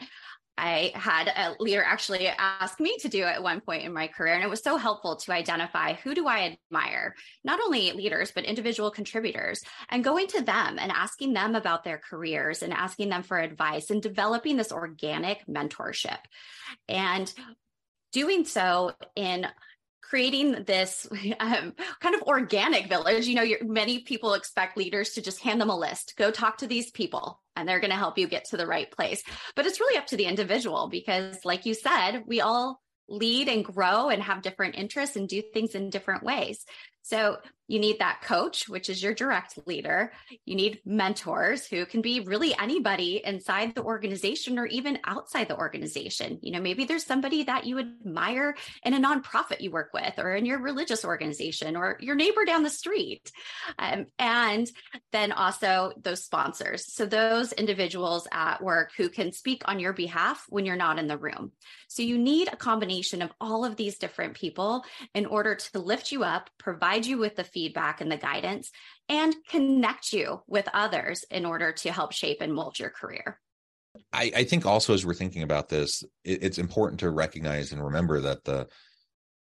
I 0.57 0.91
had 0.93 1.27
a 1.27 1.55
leader 1.59 1.83
actually 1.83 2.27
ask 2.27 2.79
me 2.79 2.95
to 2.99 3.09
do 3.09 3.23
at 3.23 3.41
one 3.41 3.61
point 3.61 3.83
in 3.83 3.93
my 3.93 4.07
career. 4.07 4.35
And 4.35 4.43
it 4.43 4.49
was 4.49 4.61
so 4.61 4.77
helpful 4.77 5.15
to 5.15 5.33
identify 5.33 5.93
who 5.93 6.13
do 6.13 6.27
I 6.27 6.57
admire, 6.71 7.15
not 7.43 7.59
only 7.61 7.91
leaders, 7.93 8.31
but 8.31 8.45
individual 8.45 8.91
contributors, 8.91 9.61
and 9.89 10.03
going 10.03 10.27
to 10.27 10.43
them 10.43 10.77
and 10.77 10.91
asking 10.91 11.33
them 11.33 11.55
about 11.55 11.83
their 11.83 11.97
careers 11.97 12.61
and 12.61 12.73
asking 12.73 13.09
them 13.09 13.23
for 13.23 13.39
advice 13.39 13.89
and 13.89 14.01
developing 14.01 14.57
this 14.57 14.71
organic 14.71 15.45
mentorship. 15.47 16.19
And 16.87 17.33
doing 18.11 18.45
so 18.45 18.91
in 19.15 19.47
creating 20.11 20.63
this 20.65 21.07
um, 21.39 21.73
kind 22.01 22.15
of 22.15 22.21
organic 22.23 22.89
village. 22.89 23.27
You 23.27 23.35
know, 23.35 23.45
many 23.63 23.99
people 23.99 24.33
expect 24.33 24.77
leaders 24.77 25.11
to 25.11 25.21
just 25.21 25.39
hand 25.39 25.61
them 25.61 25.69
a 25.69 25.77
list, 25.77 26.15
go 26.17 26.31
talk 26.31 26.57
to 26.57 26.67
these 26.67 26.91
people, 26.91 27.40
and 27.55 27.67
they're 27.67 27.79
going 27.79 27.91
to 27.91 27.97
help 27.97 28.17
you 28.17 28.27
get 28.27 28.45
to 28.45 28.57
the 28.57 28.67
right 28.67 28.89
place. 28.91 29.23
But 29.55 29.65
it's 29.65 29.79
really 29.79 29.97
up 29.97 30.07
to 30.07 30.17
the 30.17 30.25
individual 30.25 30.87
because, 30.87 31.37
like 31.43 31.65
you 31.65 31.73
said, 31.73 32.23
we 32.27 32.41
all 32.41 32.81
lead 33.09 33.49
and 33.49 33.65
grow 33.65 34.09
and 34.09 34.23
have 34.23 34.41
different 34.41 34.75
interests 34.75 35.15
and 35.15 35.27
do 35.27 35.41
things 35.41 35.75
in 35.75 35.89
different 35.89 36.23
ways. 36.23 36.63
So 37.01 37.37
you 37.71 37.79
need 37.79 37.99
that 37.99 38.21
coach, 38.21 38.67
which 38.67 38.89
is 38.89 39.01
your 39.01 39.13
direct 39.13 39.57
leader. 39.65 40.11
You 40.45 40.55
need 40.55 40.81
mentors 40.85 41.65
who 41.65 41.85
can 41.85 42.01
be 42.01 42.19
really 42.19 42.53
anybody 42.59 43.21
inside 43.23 43.75
the 43.75 43.83
organization 43.83 44.59
or 44.59 44.65
even 44.65 44.99
outside 45.05 45.47
the 45.47 45.55
organization. 45.55 46.39
You 46.41 46.51
know, 46.51 46.59
maybe 46.59 46.83
there's 46.83 47.05
somebody 47.05 47.43
that 47.43 47.65
you 47.65 47.79
admire 47.79 48.57
in 48.83 48.93
a 48.93 48.99
nonprofit 48.99 49.61
you 49.61 49.71
work 49.71 49.91
with, 49.93 50.19
or 50.19 50.35
in 50.35 50.45
your 50.45 50.59
religious 50.59 51.05
organization, 51.05 51.77
or 51.77 51.95
your 52.01 52.15
neighbor 52.15 52.43
down 52.43 52.63
the 52.63 52.69
street. 52.69 53.31
Um, 53.79 54.07
and 54.19 54.69
then 55.13 55.31
also 55.31 55.93
those 56.01 56.25
sponsors. 56.25 56.93
So 56.93 57.05
those 57.05 57.53
individuals 57.53 58.27
at 58.33 58.61
work 58.61 58.91
who 58.97 59.07
can 59.07 59.31
speak 59.31 59.61
on 59.63 59.79
your 59.79 59.93
behalf 59.93 60.45
when 60.49 60.65
you're 60.65 60.75
not 60.75 60.99
in 60.99 61.07
the 61.07 61.17
room. 61.17 61.53
So 61.87 62.03
you 62.03 62.17
need 62.17 62.49
a 62.51 62.57
combination 62.57 63.21
of 63.21 63.31
all 63.39 63.63
of 63.63 63.77
these 63.77 63.97
different 63.97 64.33
people 64.33 64.83
in 65.15 65.25
order 65.25 65.55
to 65.55 65.79
lift 65.79 66.11
you 66.11 66.25
up, 66.25 66.49
provide 66.57 66.90
you 66.97 67.17
with 67.17 67.35
the 67.35 67.43
feedback 67.43 67.71
feedback 67.71 68.01
and 68.01 68.11
the 68.11 68.17
guidance 68.17 68.71
and 69.09 69.35
connect 69.49 70.13
you 70.13 70.41
with 70.47 70.67
others 70.73 71.23
in 71.29 71.45
order 71.45 71.71
to 71.71 71.91
help 71.91 72.11
shape 72.11 72.37
and 72.41 72.53
mold 72.53 72.79
your 72.79 72.89
career. 72.89 73.39
I, 74.13 74.31
I 74.35 74.43
think 74.45 74.65
also 74.65 74.93
as 74.93 75.05
we're 75.05 75.13
thinking 75.13 75.43
about 75.43 75.69
this, 75.69 76.03
it, 76.23 76.43
it's 76.43 76.57
important 76.57 76.99
to 77.01 77.09
recognize 77.09 77.71
and 77.71 77.83
remember 77.83 78.21
that 78.21 78.43
the 78.43 78.67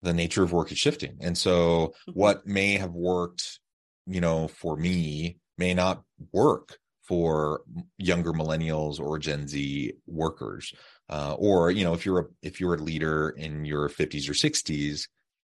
the 0.02 0.14
nature 0.14 0.45
of 0.45 0.52
work 0.52 0.71
is 0.71 0.78
shifting. 0.78 1.17
And 1.21 1.37
so 1.37 1.88
mm-hmm. 2.09 2.12
what 2.12 2.47
may 2.47 2.75
have 2.76 2.93
worked, 2.93 3.59
you 4.07 4.21
know, 4.21 4.47
for 4.47 4.76
me 4.76 5.38
may 5.59 5.75
not 5.75 6.02
work 6.33 6.78
for 7.02 7.62
younger 7.97 8.33
millennials 8.33 9.00
or 9.00 9.19
Gen 9.19 9.49
Z 9.49 9.93
workers. 10.07 10.73
Uh, 11.09 11.35
or, 11.37 11.73
you 11.73 11.83
know, 11.83 11.95
if 11.95 12.07
you're 12.07 12.21
a 12.21 12.25
if 12.43 12.61
you're 12.61 12.75
a 12.75 12.83
leader 12.83 13.31
in 13.31 13.64
your 13.64 13.88
50s 13.88 14.28
or 14.28 14.35
60s, 14.35 15.09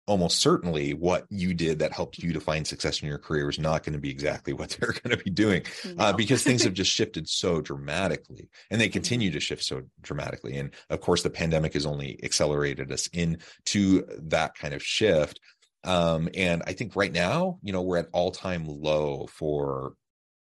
almost 0.06 0.40
certainly 0.40 0.94
what 0.94 1.26
you 1.30 1.54
did 1.54 1.80
that 1.80 1.94
helped 1.94 2.20
you 2.20 2.34
to 2.34 2.40
find 2.40 2.68
success 2.68 3.02
in 3.02 3.08
your 3.08 3.18
career 3.18 3.50
is 3.50 3.60
not 3.60 3.84
going 3.84 3.94
to 3.94 4.00
be 4.00 4.10
exactly 4.10 4.54
what 4.54 4.70
they're 4.72 4.94
going 4.94 5.18
to 5.18 5.24
be 5.24 5.30
doing 5.30 5.64
uh, 5.86 5.94
no. 5.94 6.04
uh, 6.06 6.14
because 6.14 6.44
things 6.44 6.64
have 6.64 6.74
just 6.84 6.92
shifted 6.92 7.28
so 7.28 7.62
dramatically 7.62 8.50
and 8.70 8.80
they 8.80 8.90
continue 8.90 9.32
to 9.32 9.40
shift 9.40 9.64
so 9.64 9.82
dramatically 10.02 10.58
and 10.58 10.72
of 10.90 11.00
course 11.02 11.24
the 11.24 11.30
pandemic 11.30 11.74
has 11.74 11.86
only 11.86 12.20
accelerated 12.24 12.92
us 12.92 13.08
into 13.08 14.04
that 14.20 14.56
kind 14.56 14.74
of 14.74 14.84
shift 14.84 15.40
um, 15.84 16.30
and 16.34 16.62
i 16.68 16.74
think 16.74 16.96
right 16.96 17.14
now 17.14 17.60
you 17.62 17.72
know 17.72 17.82
we're 17.82 17.98
at 17.98 18.10
all-time 18.12 18.66
low 18.68 19.26
for 19.28 19.94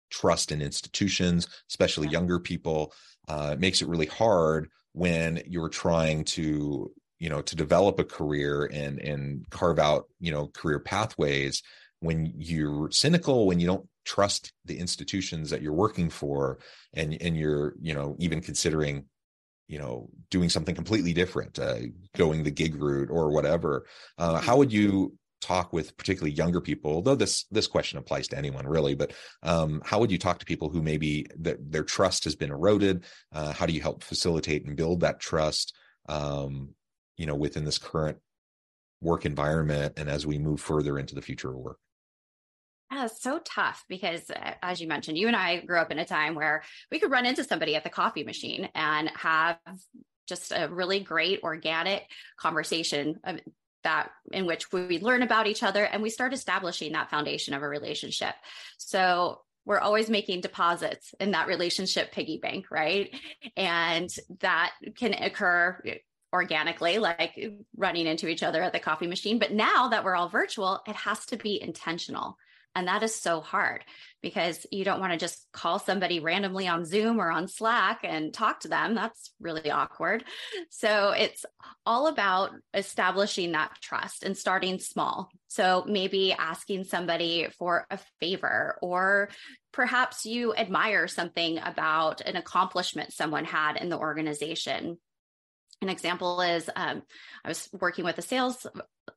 trust 0.09 0.51
in 0.51 0.61
institutions 0.61 1.47
especially 1.69 2.07
yeah. 2.07 2.13
younger 2.13 2.39
people 2.39 2.93
uh, 3.27 3.49
it 3.53 3.59
makes 3.59 3.81
it 3.81 3.87
really 3.87 4.05
hard 4.05 4.69
when 4.93 5.41
you're 5.45 5.69
trying 5.69 6.23
to 6.23 6.91
you 7.19 7.29
know 7.29 7.41
to 7.41 7.55
develop 7.55 7.99
a 7.99 8.03
career 8.03 8.69
and 8.71 8.99
and 8.99 9.49
carve 9.49 9.79
out 9.79 10.05
you 10.19 10.31
know 10.31 10.47
career 10.47 10.79
pathways 10.79 11.63
when 11.99 12.31
you're 12.35 12.89
cynical 12.91 13.47
when 13.47 13.59
you 13.59 13.67
don't 13.67 13.87
trust 14.05 14.53
the 14.65 14.77
institutions 14.77 15.49
that 15.49 15.61
you're 15.61 15.73
working 15.73 16.09
for 16.09 16.59
and 16.93 17.17
and 17.21 17.37
you're 17.37 17.73
you 17.81 17.93
know 17.93 18.15
even 18.19 18.41
considering 18.41 19.05
you 19.67 19.79
know 19.79 20.09
doing 20.29 20.49
something 20.49 20.75
completely 20.75 21.13
different 21.13 21.59
uh, 21.59 21.79
going 22.15 22.43
the 22.43 22.51
gig 22.51 22.75
route 22.75 23.09
or 23.11 23.31
whatever 23.31 23.85
uh, 24.17 24.39
how 24.39 24.57
would 24.57 24.71
you 24.71 25.13
talk 25.41 25.71
with 25.73 25.95
particularly 25.97 26.31
younger 26.33 26.61
people? 26.61 26.91
Although 26.91 27.15
this 27.15 27.45
this 27.51 27.67
question 27.67 27.99
applies 27.99 28.27
to 28.29 28.37
anyone 28.37 28.67
really 28.67 28.95
but 28.95 29.13
um, 29.43 29.81
how 29.85 29.99
would 29.99 30.11
you 30.11 30.17
talk 30.17 30.39
to 30.39 30.45
people 30.45 30.69
who 30.69 30.81
maybe 30.81 31.27
that 31.39 31.57
their 31.71 31.83
trust 31.83 32.23
has 32.23 32.35
been 32.35 32.51
eroded? 32.51 33.03
Uh, 33.31 33.53
how 33.53 33.65
do 33.65 33.73
you 33.73 33.81
help 33.81 34.03
facilitate 34.03 34.65
and 34.65 34.75
build 34.75 35.01
that 35.01 35.19
trust? 35.19 35.75
Um, 36.09 36.69
you 37.17 37.25
know 37.25 37.35
within 37.35 37.65
this 37.65 37.77
current 37.77 38.17
work 39.01 39.25
environment 39.25 39.93
and 39.97 40.09
as 40.09 40.25
we 40.25 40.37
move 40.37 40.59
further 40.59 40.97
into 40.97 41.15
the 41.15 41.21
future 41.21 41.49
of 41.49 41.57
work 41.57 41.79
yeah, 42.91 43.05
it's 43.05 43.21
so 43.21 43.39
tough 43.43 43.83
because, 43.89 44.29
uh, 44.29 44.53
as 44.63 44.79
you 44.79 44.87
mentioned, 44.87 45.17
you 45.17 45.27
and 45.27 45.35
I 45.35 45.59
grew 45.59 45.77
up 45.77 45.91
in 45.91 45.99
a 45.99 46.05
time 46.05 46.35
where 46.35 46.63
we 46.89 46.99
could 46.99 47.11
run 47.11 47.25
into 47.25 47.43
somebody 47.43 47.75
at 47.75 47.83
the 47.83 47.89
coffee 47.89 48.23
machine 48.23 48.69
and 48.73 49.09
have 49.09 49.57
just 50.25 50.53
a 50.55 50.69
really 50.69 51.01
great 51.01 51.41
organic 51.43 52.03
conversation 52.37 53.19
that 53.83 54.09
in 54.31 54.45
which 54.45 54.71
we 54.71 54.99
learn 54.99 55.21
about 55.21 55.47
each 55.47 55.63
other 55.63 55.83
and 55.83 56.01
we 56.01 56.09
start 56.09 56.33
establishing 56.33 56.93
that 56.93 57.09
foundation 57.09 57.53
of 57.53 57.61
a 57.61 57.67
relationship. 57.67 58.35
So 58.77 59.41
we're 59.65 59.79
always 59.79 60.09
making 60.09 60.41
deposits 60.41 61.13
in 61.19 61.31
that 61.31 61.47
relationship 61.47 62.11
piggy 62.11 62.37
bank, 62.37 62.71
right? 62.71 63.13
And 63.55 64.09
that 64.39 64.71
can 64.95 65.13
occur 65.13 65.81
organically, 66.37 66.99
like 66.99 67.39
running 67.75 68.05
into 68.05 68.27
each 68.27 68.43
other 68.43 68.61
at 68.61 68.73
the 68.73 68.79
coffee 68.79 69.07
machine. 69.07 69.39
But 69.39 69.53
now 69.53 69.87
that 69.87 70.03
we're 70.03 70.15
all 70.15 70.29
virtual, 70.29 70.81
it 70.87 70.95
has 70.95 71.25
to 71.27 71.37
be 71.37 71.59
intentional. 71.59 72.37
And 72.75 72.87
that 72.87 73.01
is 73.01 73.15
so 73.15 73.41
hard 73.41 73.83
because 74.21 74.67
you 74.71 74.85
don't 74.85 74.99
want 74.99 75.11
to 75.11 75.17
just 75.17 75.47
call 75.51 75.79
somebody 75.79 76.19
randomly 76.19 76.67
on 76.67 76.85
Zoom 76.85 77.19
or 77.19 77.31
on 77.31 77.47
Slack 77.47 78.01
and 78.03 78.31
talk 78.31 78.59
to 78.59 78.67
them. 78.67 78.93
That's 78.93 79.31
really 79.39 79.71
awkward. 79.71 80.23
So 80.69 81.09
it's 81.09 81.43
all 81.87 82.05
about 82.05 82.51
establishing 82.75 83.53
that 83.53 83.71
trust 83.81 84.23
and 84.23 84.37
starting 84.37 84.77
small. 84.77 85.31
So 85.47 85.85
maybe 85.87 86.33
asking 86.33 86.83
somebody 86.83 87.47
for 87.57 87.87
a 87.89 87.97
favor 88.19 88.77
or 88.83 89.29
perhaps 89.73 90.27
you 90.27 90.53
admire 90.53 91.07
something 91.07 91.57
about 91.57 92.21
an 92.21 92.35
accomplishment 92.35 93.11
someone 93.11 93.45
had 93.45 93.77
in 93.77 93.89
the 93.89 93.97
organization 93.97 94.99
an 95.81 95.89
example 95.89 96.41
is 96.41 96.69
um, 96.75 97.03
I 97.45 97.49
was 97.49 97.69
working 97.79 98.03
with 98.03 98.17
a 98.17 98.23
sales 98.23 98.65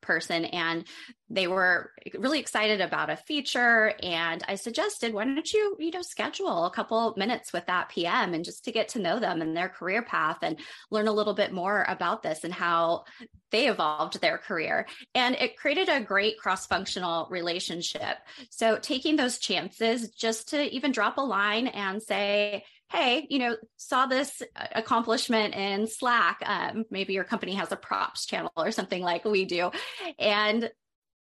person 0.01 0.45
and 0.45 0.85
they 1.29 1.47
were 1.47 1.91
really 2.17 2.39
excited 2.39 2.81
about 2.81 3.11
a 3.11 3.17
feature 3.17 3.93
and 4.03 4.43
I 4.47 4.55
suggested 4.55 5.13
why 5.13 5.25
don't 5.25 5.53
you 5.53 5.77
you 5.79 5.91
know 5.91 6.03
schedule 6.03 6.67
a 6.67 6.71
couple 6.71 7.15
minutes 7.17 7.53
with 7.53 7.67
that 7.67 7.89
PM 7.89 8.35
and 8.35 8.45
just 8.45 8.65
to 8.65 8.73
get 8.73 8.91
to 8.91 9.01
know 9.01 9.19
them 9.19 9.43
and 9.43 9.57
their 9.57 9.69
career 9.69 10.03
path 10.03 10.39
and 10.43 10.59
learn 10.91 11.09
a 11.09 11.13
little 11.13 11.35
bit 11.35 11.53
more 11.53 11.85
about 11.89 12.23
this 12.23 12.45
and 12.45 12.53
how 12.53 13.05
they 13.51 13.69
evolved 13.69 14.21
their 14.21 14.39
career. 14.39 14.87
And 15.15 15.35
it 15.35 15.57
created 15.57 15.89
a 15.89 16.01
great 16.01 16.39
cross-functional 16.39 17.27
relationship. 17.31 18.19
So 18.51 18.79
taking 18.79 19.17
those 19.17 19.39
chances 19.39 20.11
just 20.11 20.51
to 20.51 20.73
even 20.73 20.93
drop 20.93 21.19
a 21.19 21.23
line 21.23 21.67
and 21.67 22.01
say 22.01 22.65
hey, 22.91 23.27
you 23.31 23.39
know, 23.39 23.57
saw 23.77 24.07
this 24.07 24.43
uh, 24.57 24.67
accomplishment 24.73 25.55
in 25.55 25.87
Slack. 25.87 26.39
Um, 26.45 26.85
maybe 26.91 27.13
your 27.13 27.25
company 27.25 27.55
has 27.55 27.73
a 27.73 27.77
props 27.77 28.27
channel 28.27 28.53
or 28.57 28.73
something 28.73 29.03
like 29.03 29.25
we 29.25 29.45
do. 29.45 29.71
And 30.19 30.71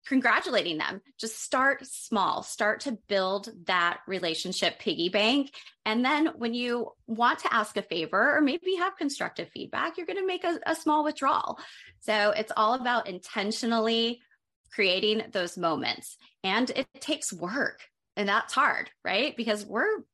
congratulating 0.06 0.78
them. 0.78 1.00
Just 1.18 1.42
start 1.42 1.84
small, 1.84 2.42
start 2.42 2.80
to 2.80 2.96
build 3.08 3.48
that 3.66 3.98
relationship 4.06 4.78
piggy 4.78 5.08
bank. 5.08 5.52
And 5.84 6.04
then 6.04 6.30
when 6.36 6.54
you 6.54 6.92
want 7.06 7.40
to 7.40 7.52
ask 7.52 7.76
a 7.76 7.82
favor 7.82 8.36
or 8.36 8.40
maybe 8.40 8.76
have 8.76 8.96
constructive 8.96 9.48
feedback, 9.50 9.96
you're 9.96 10.06
going 10.06 10.18
to 10.18 10.26
make 10.26 10.44
a, 10.44 10.60
a 10.64 10.76
small 10.76 11.04
withdrawal. 11.04 11.58
So 12.00 12.30
it's 12.30 12.52
all 12.56 12.74
about 12.74 13.08
intentionally 13.08 14.20
creating 14.72 15.22
those 15.32 15.58
moments. 15.58 16.16
And 16.44 16.70
it 16.70 16.86
takes 17.00 17.32
work. 17.32 17.80
And 18.16 18.28
that's 18.28 18.54
hard, 18.54 18.90
right? 19.04 19.36
Because 19.36 19.66
we're 19.66 20.04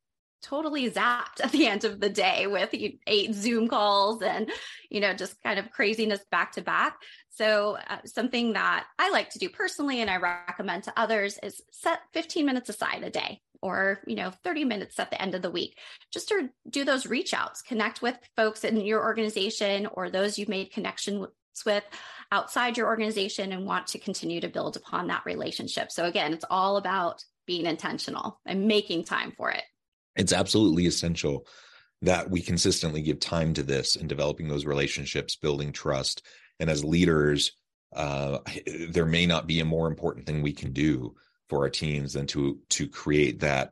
totally 0.43 0.91
zapped 0.91 1.41
at 1.43 1.51
the 1.51 1.65
end 1.65 1.85
of 1.85 1.99
the 1.99 2.09
day 2.09 2.45
with 2.45 2.69
eight 3.07 3.33
Zoom 3.33 3.67
calls 3.67 4.21
and, 4.21 4.51
you 4.89 4.99
know, 4.99 5.13
just 5.13 5.41
kind 5.41 5.57
of 5.57 5.71
craziness 5.71 6.19
back 6.29 6.51
to 6.53 6.61
back. 6.61 6.97
So, 7.29 7.77
uh, 7.89 7.97
something 8.05 8.53
that 8.53 8.85
I 8.99 9.09
like 9.09 9.31
to 9.31 9.39
do 9.39 9.49
personally 9.49 10.01
and 10.01 10.09
I 10.09 10.17
recommend 10.17 10.83
to 10.83 10.93
others 10.95 11.39
is 11.41 11.61
set 11.71 11.99
15 12.13 12.45
minutes 12.45 12.69
aside 12.69 13.03
a 13.03 13.09
day 13.09 13.41
or, 13.61 14.01
you 14.05 14.15
know, 14.15 14.31
30 14.43 14.65
minutes 14.65 14.99
at 14.99 15.09
the 15.09 15.19
end 15.19 15.33
of 15.33 15.41
the 15.41 15.49
week 15.49 15.77
just 16.11 16.27
to 16.27 16.49
do 16.69 16.83
those 16.83 17.07
reach 17.07 17.33
outs, 17.33 17.61
connect 17.61 18.01
with 18.01 18.17
folks 18.35 18.63
in 18.63 18.77
your 18.81 19.01
organization 19.01 19.87
or 19.87 20.09
those 20.09 20.37
you've 20.37 20.49
made 20.49 20.71
connections 20.71 21.25
with 21.65 21.83
outside 22.31 22.77
your 22.77 22.87
organization 22.87 23.51
and 23.51 23.65
want 23.65 23.87
to 23.87 23.99
continue 23.99 24.41
to 24.41 24.49
build 24.49 24.75
upon 24.75 25.07
that 25.07 25.25
relationship. 25.25 25.91
So, 25.91 26.05
again, 26.05 26.33
it's 26.33 26.45
all 26.49 26.77
about 26.77 27.23
being 27.45 27.65
intentional 27.65 28.39
and 28.45 28.67
making 28.67 29.05
time 29.05 29.33
for 29.35 29.51
it 29.51 29.63
it's 30.15 30.33
absolutely 30.33 30.85
essential 30.85 31.47
that 32.01 32.29
we 32.29 32.41
consistently 32.41 33.01
give 33.01 33.19
time 33.19 33.53
to 33.53 33.63
this 33.63 33.95
and 33.95 34.09
developing 34.09 34.47
those 34.47 34.65
relationships 34.65 35.35
building 35.35 35.71
trust 35.71 36.25
and 36.59 36.69
as 36.69 36.83
leaders 36.83 37.53
uh, 37.95 38.39
there 38.89 39.05
may 39.05 39.25
not 39.25 39.47
be 39.47 39.59
a 39.59 39.65
more 39.65 39.87
important 39.87 40.25
thing 40.25 40.41
we 40.41 40.53
can 40.53 40.73
do 40.73 41.15
for 41.49 41.59
our 41.59 41.69
teams 41.69 42.13
than 42.13 42.25
to 42.27 42.59
to 42.69 42.87
create 42.87 43.39
that 43.39 43.71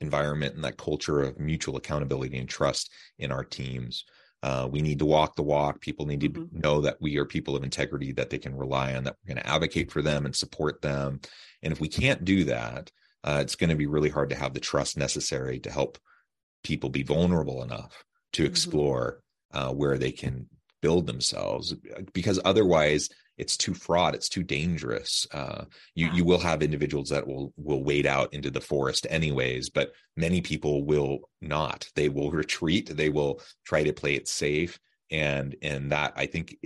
environment 0.00 0.54
and 0.54 0.64
that 0.64 0.76
culture 0.76 1.22
of 1.22 1.38
mutual 1.38 1.76
accountability 1.76 2.38
and 2.38 2.48
trust 2.48 2.92
in 3.18 3.32
our 3.32 3.44
teams. 3.44 4.04
Uh, 4.42 4.68
we 4.70 4.82
need 4.82 4.98
to 4.98 5.06
walk 5.06 5.34
the 5.34 5.42
walk. 5.42 5.80
People 5.80 6.06
need 6.06 6.20
to 6.20 6.28
mm-hmm. 6.28 6.60
know 6.60 6.80
that 6.82 6.98
we 7.00 7.16
are 7.16 7.24
people 7.24 7.56
of 7.56 7.64
integrity 7.64 8.12
that 8.12 8.30
they 8.30 8.38
can 8.38 8.54
rely 8.54 8.94
on 8.94 9.04
that 9.04 9.16
we're 9.24 9.34
going 9.34 9.42
to 9.42 9.50
advocate 9.50 9.90
for 9.90 10.02
them 10.02 10.26
and 10.26 10.36
support 10.36 10.82
them. 10.82 11.20
And 11.62 11.72
if 11.72 11.80
we 11.80 11.88
can't 11.88 12.24
do 12.24 12.44
that 12.44 12.92
uh, 13.24 13.38
it's 13.40 13.56
going 13.56 13.70
to 13.70 13.76
be 13.76 13.86
really 13.86 14.10
hard 14.10 14.30
to 14.30 14.36
have 14.36 14.54
the 14.54 14.60
trust 14.60 14.96
necessary 14.96 15.58
to 15.60 15.70
help 15.70 15.98
people 16.64 16.90
be 16.90 17.02
vulnerable 17.02 17.62
enough 17.62 18.04
to 18.32 18.42
mm-hmm. 18.42 18.50
explore 18.50 19.20
uh, 19.52 19.72
where 19.72 19.98
they 19.98 20.12
can 20.12 20.48
build 20.82 21.06
themselves 21.06 21.74
because 22.12 22.38
otherwise 22.44 23.08
it's 23.38 23.56
too 23.56 23.74
fraught 23.74 24.14
it's 24.14 24.28
too 24.28 24.42
dangerous 24.42 25.26
uh, 25.32 25.64
you 25.94 26.06
yeah. 26.06 26.14
you 26.14 26.24
will 26.24 26.38
have 26.38 26.62
individuals 26.62 27.08
that 27.08 27.26
will 27.26 27.52
will 27.56 27.82
wade 27.82 28.06
out 28.06 28.32
into 28.32 28.50
the 28.50 28.60
forest 28.60 29.06
anyways 29.10 29.70
but 29.70 29.92
many 30.16 30.40
people 30.40 30.84
will 30.84 31.20
not 31.40 31.88
they 31.94 32.08
will 32.08 32.30
retreat 32.42 32.88
they 32.94 33.08
will 33.08 33.40
try 33.64 33.82
to 33.82 33.92
play 33.92 34.14
it 34.14 34.28
safe 34.28 34.78
and 35.10 35.56
and 35.62 35.92
that 35.92 36.12
i 36.16 36.26
think 36.26 36.56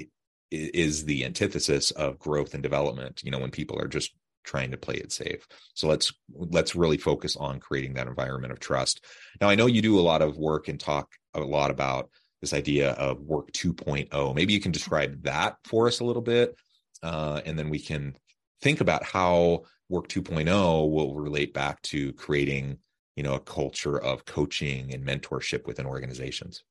is 0.51 1.05
the 1.05 1.25
antithesis 1.25 1.91
of 1.93 2.19
growth 2.19 2.55
and 2.55 2.63
development 2.63 3.23
you 3.23 3.31
know 3.31 3.39
when 3.39 3.51
people 3.51 3.79
are 3.81 3.89
just 3.89 4.13
trying 4.51 4.73
to 4.73 4.77
play 4.77 4.97
it 4.97 5.13
safe. 5.13 5.47
So 5.75 5.87
let's 5.87 6.13
let's 6.35 6.75
really 6.75 6.97
focus 6.97 7.37
on 7.37 7.61
creating 7.61 7.95
that 7.95 8.09
environment 8.09 8.53
of 8.53 8.59
trust. 8.59 9.05
Now 9.41 9.49
I 9.49 9.55
know 9.55 9.67
you 9.67 9.81
do 9.81 9.99
a 9.99 10.03
lot 10.03 10.23
of 10.23 10.37
work 10.37 10.67
and 10.67 10.79
talk 10.79 11.15
a 11.35 11.41
lot 11.41 11.71
about 11.71 12.11
this 12.41 12.53
idea 12.53 12.93
of 12.93 13.21
work 13.21 13.53
2.0. 13.53 14.35
Maybe 14.35 14.53
you 14.53 14.61
can 14.61 14.73
describe 14.73 15.23
that 15.23 15.57
for 15.65 15.87
us 15.87 16.01
a 16.01 16.05
little 16.05 16.23
bit, 16.23 16.57
uh, 17.03 17.41
and 17.47 17.57
then 17.57 17.71
we 17.71 17.79
can 17.79 18.17
think 18.61 18.81
about 18.81 19.05
how 19.05 19.63
work 19.89 20.09
2.0 20.09 20.47
will 20.91 21.15
relate 21.15 21.55
back 21.55 21.81
to 21.83 22.13
creating 22.15 22.79
you 23.15 23.23
know 23.23 23.35
a 23.35 23.41
culture 23.41 23.99
of 23.99 24.25
coaching 24.25 24.93
and 24.93 25.07
mentorship 25.07 25.67
within 25.67 25.87
organizations. 25.87 26.65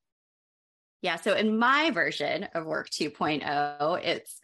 Yeah. 1.02 1.16
So 1.16 1.34
in 1.34 1.58
my 1.58 1.92
version 1.92 2.46
of 2.54 2.66
Work 2.66 2.90
2.0, 2.90 4.04
it's 4.04 4.42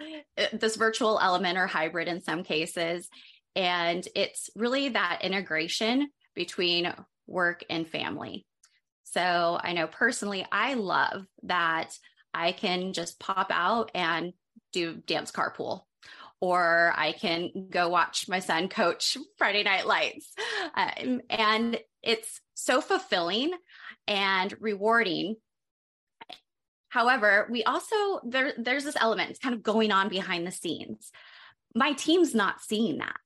this 0.53 0.77
virtual 0.77 1.19
element 1.21 1.57
or 1.57 1.67
hybrid 1.67 2.07
in 2.07 2.21
some 2.21 2.43
cases. 2.43 3.09
And 3.55 4.05
it's 4.15 4.49
really 4.55 4.89
that 4.89 5.19
integration 5.21 6.09
between 6.35 6.93
work 7.27 7.63
and 7.69 7.87
family. 7.87 8.45
So 9.03 9.59
I 9.61 9.73
know 9.73 9.87
personally, 9.87 10.45
I 10.51 10.73
love 10.73 11.25
that 11.43 11.97
I 12.33 12.51
can 12.51 12.93
just 12.93 13.19
pop 13.19 13.47
out 13.49 13.91
and 13.95 14.33
do 14.73 14.95
dance 14.95 15.31
carpool 15.31 15.83
or 16.41 16.93
I 16.95 17.13
can 17.13 17.69
go 17.69 17.87
watch 17.87 18.27
my 18.27 18.39
son 18.39 18.67
coach 18.67 19.17
Friday 19.37 19.63
Night 19.63 19.87
Lights. 19.87 20.33
Um, 20.75 21.21
and 21.29 21.79
it's 22.03 22.41
so 22.55 22.81
fulfilling 22.81 23.51
and 24.07 24.53
rewarding 24.59 25.37
However, 26.95 27.45
we 27.51 27.61
also 27.65 28.21
there 28.23 28.53
there's 28.57 28.85
this 28.85 28.95
element 28.97 29.29
it's 29.29 29.39
kind 29.39 29.53
of 29.53 29.61
going 29.61 29.91
on 29.91 30.07
behind 30.07 30.47
the 30.47 30.51
scenes. 30.51 31.11
My 31.75 31.91
team's 31.91 32.33
not 32.33 32.61
seeing 32.61 32.99
that. 32.99 33.19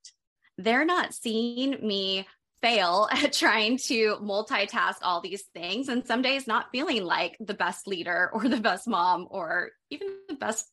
They're 0.62 0.84
not 0.84 1.14
seeing 1.14 1.86
me 1.86 2.26
fail 2.62 3.08
at 3.12 3.32
trying 3.32 3.78
to 3.86 4.16
multitask 4.22 4.96
all 5.02 5.20
these 5.20 5.44
things 5.54 5.88
and 5.88 6.06
some 6.06 6.22
days 6.22 6.46
not 6.46 6.70
feeling 6.72 7.04
like 7.04 7.36
the 7.40 7.54
best 7.54 7.86
leader 7.86 8.30
or 8.34 8.48
the 8.48 8.60
best 8.60 8.86
mom 8.86 9.26
or 9.30 9.70
even 9.90 10.08
the 10.28 10.34
best 10.34 10.66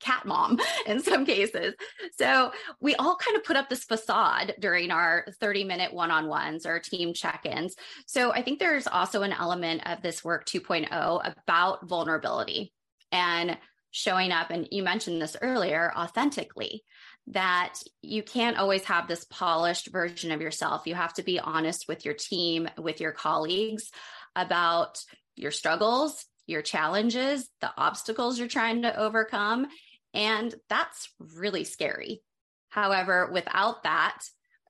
cat 0.00 0.24
mom 0.24 0.58
in 0.86 1.02
some 1.02 1.26
cases. 1.26 1.74
So 2.18 2.52
we 2.80 2.94
all 2.96 3.16
kind 3.16 3.36
of 3.36 3.44
put 3.44 3.56
up 3.56 3.68
this 3.68 3.84
facade 3.84 4.54
during 4.60 4.90
our 4.90 5.26
30 5.40 5.64
minute 5.64 5.92
one 5.92 6.10
on 6.10 6.28
ones 6.28 6.66
or 6.66 6.78
team 6.78 7.12
check 7.14 7.44
ins. 7.44 7.74
So 8.06 8.32
I 8.32 8.42
think 8.42 8.58
there's 8.58 8.86
also 8.86 9.22
an 9.22 9.32
element 9.32 9.82
of 9.86 10.02
this 10.02 10.24
work 10.24 10.46
2.0 10.46 11.34
about 11.36 11.88
vulnerability 11.88 12.72
and 13.10 13.58
showing 13.90 14.30
up. 14.30 14.50
And 14.50 14.68
you 14.70 14.82
mentioned 14.82 15.20
this 15.20 15.36
earlier 15.42 15.92
authentically 15.96 16.84
that 17.28 17.74
you 18.02 18.22
can't 18.22 18.56
always 18.56 18.84
have 18.84 19.06
this 19.06 19.24
polished 19.24 19.88
version 19.88 20.32
of 20.32 20.40
yourself. 20.40 20.86
You 20.86 20.94
have 20.94 21.14
to 21.14 21.22
be 21.22 21.38
honest 21.38 21.86
with 21.86 22.04
your 22.04 22.14
team, 22.14 22.68
with 22.78 23.00
your 23.00 23.12
colleagues 23.12 23.90
about 24.34 24.98
your 25.36 25.50
struggles, 25.50 26.24
your 26.46 26.62
challenges, 26.62 27.48
the 27.60 27.70
obstacles 27.76 28.38
you're 28.38 28.48
trying 28.48 28.82
to 28.82 28.98
overcome, 28.98 29.66
and 30.14 30.54
that's 30.68 31.10
really 31.18 31.64
scary. 31.64 32.22
However, 32.70 33.30
without 33.32 33.82
that, 33.82 34.18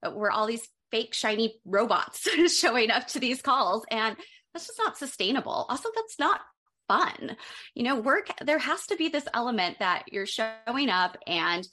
uh, 0.04 0.10
we're 0.10 0.30
all 0.30 0.46
these 0.46 0.66
fake, 0.90 1.14
shiny 1.14 1.60
robots 1.64 2.28
showing 2.58 2.90
up 2.90 3.06
to 3.08 3.20
these 3.20 3.42
calls. 3.42 3.84
And 3.90 4.16
that's 4.52 4.66
just 4.66 4.78
not 4.78 4.98
sustainable. 4.98 5.66
Also, 5.68 5.90
that's 5.94 6.18
not 6.18 6.40
fun. 6.88 7.36
You 7.74 7.84
know, 7.84 8.00
work, 8.00 8.28
there 8.44 8.58
has 8.58 8.86
to 8.86 8.96
be 8.96 9.08
this 9.08 9.26
element 9.34 9.78
that 9.80 10.04
you're 10.10 10.26
showing 10.26 10.88
up 10.88 11.16
and 11.26 11.66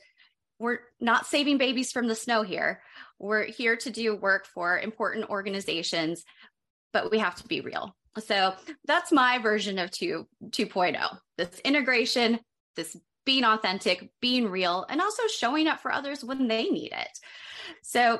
we're 0.60 0.80
not 1.00 1.26
saving 1.26 1.58
babies 1.58 1.92
from 1.92 2.08
the 2.08 2.16
snow 2.16 2.44
here. 2.44 2.82
We're 3.20 3.46
here 3.46 3.76
to 3.78 3.90
do 3.90 4.16
work 4.16 4.46
for 4.46 4.80
important 4.80 5.30
organizations, 5.30 6.24
but 6.94 7.12
we 7.12 7.20
have 7.20 7.36
to 7.36 7.48
be 7.48 7.62
real. 7.62 7.96
So 8.20 8.54
that's 8.86 9.12
my 9.12 9.40
version 9.40 9.78
of 9.80 9.92
2 9.92 10.28
2.0. 10.50 11.18
This 11.38 11.60
integration, 11.66 12.40
this 12.76 12.96
being 13.26 13.44
authentic, 13.44 14.10
being 14.22 14.48
real, 14.50 14.86
and 14.90 15.02
also 15.02 15.24
showing 15.28 15.68
up 15.68 15.82
for 15.82 15.92
others 15.92 16.24
when 16.24 16.48
they 16.48 16.66
need 16.66 16.94
it. 16.94 17.20
So 17.84 18.20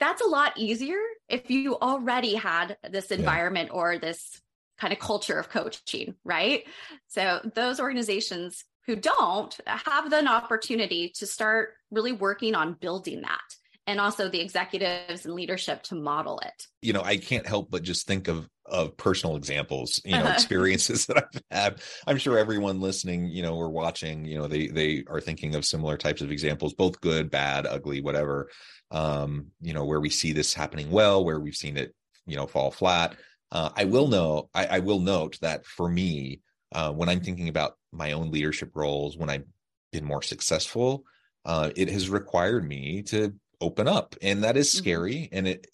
that's 0.00 0.22
a 0.22 0.28
lot 0.28 0.58
easier 0.58 0.98
if 1.28 1.50
you 1.50 1.76
already 1.78 2.34
had 2.34 2.76
this 2.90 3.10
environment 3.10 3.70
yeah. 3.72 3.78
or 3.78 3.98
this 3.98 4.40
kind 4.78 4.92
of 4.92 4.98
culture 4.98 5.38
of 5.38 5.48
coaching, 5.48 6.14
right? 6.24 6.64
So 7.06 7.40
those 7.54 7.78
organizations 7.78 8.64
who 8.86 8.96
don't 8.96 9.56
have 9.66 10.12
an 10.12 10.28
opportunity 10.28 11.10
to 11.16 11.26
start 11.26 11.70
really 11.90 12.12
working 12.12 12.54
on 12.54 12.74
building 12.74 13.22
that 13.22 13.40
and 13.86 14.00
also 14.00 14.28
the 14.28 14.40
executives 14.40 15.26
and 15.26 15.34
leadership 15.34 15.82
to 15.84 15.94
model 15.94 16.40
it. 16.40 16.66
You 16.82 16.92
know, 16.92 17.02
I 17.02 17.16
can't 17.16 17.46
help 17.46 17.70
but 17.70 17.82
just 17.82 18.06
think 18.06 18.28
of 18.28 18.48
of 18.66 18.96
personal 18.96 19.36
examples, 19.36 20.00
you 20.06 20.12
know, 20.12 20.26
experiences 20.32 21.04
that 21.06 21.18
I've 21.18 21.42
had. 21.50 21.82
I'm 22.06 22.16
sure 22.16 22.38
everyone 22.38 22.80
listening, 22.80 23.28
you 23.28 23.42
know, 23.42 23.56
or 23.56 23.68
watching, 23.68 24.24
you 24.24 24.38
know, 24.38 24.46
they 24.46 24.68
they 24.68 25.04
are 25.06 25.20
thinking 25.20 25.54
of 25.54 25.64
similar 25.64 25.96
types 25.96 26.22
of 26.22 26.30
examples, 26.30 26.72
both 26.72 27.00
good, 27.00 27.30
bad, 27.30 27.66
ugly, 27.66 28.00
whatever. 28.00 28.48
Um, 28.90 29.48
you 29.60 29.74
know, 29.74 29.84
where 29.84 30.00
we 30.00 30.10
see 30.10 30.32
this 30.32 30.54
happening 30.54 30.90
well, 30.90 31.24
where 31.24 31.40
we've 31.40 31.56
seen 31.56 31.76
it, 31.76 31.94
you 32.26 32.36
know, 32.36 32.46
fall 32.46 32.70
flat. 32.70 33.16
Uh, 33.50 33.70
I 33.76 33.84
will 33.84 34.08
know, 34.08 34.48
I, 34.54 34.66
I 34.66 34.78
will 34.80 35.00
note 35.00 35.38
that 35.40 35.66
for 35.66 35.88
me, 35.88 36.40
uh, 36.72 36.92
when 36.92 37.08
I'm 37.08 37.20
thinking 37.20 37.48
about 37.48 37.76
my 37.94 38.12
own 38.12 38.30
leadership 38.30 38.70
roles, 38.74 39.16
when 39.16 39.30
I've 39.30 39.44
been 39.92 40.04
more 40.04 40.22
successful, 40.22 41.04
uh, 41.44 41.70
it 41.76 41.90
has 41.90 42.08
required 42.08 42.66
me 42.66 43.02
to 43.02 43.34
open 43.60 43.88
up 43.88 44.14
and 44.20 44.44
that 44.44 44.56
is 44.56 44.68
mm-hmm. 44.68 44.78
scary 44.78 45.14
mm-hmm. 45.14 45.36
and 45.36 45.48
it 45.48 45.66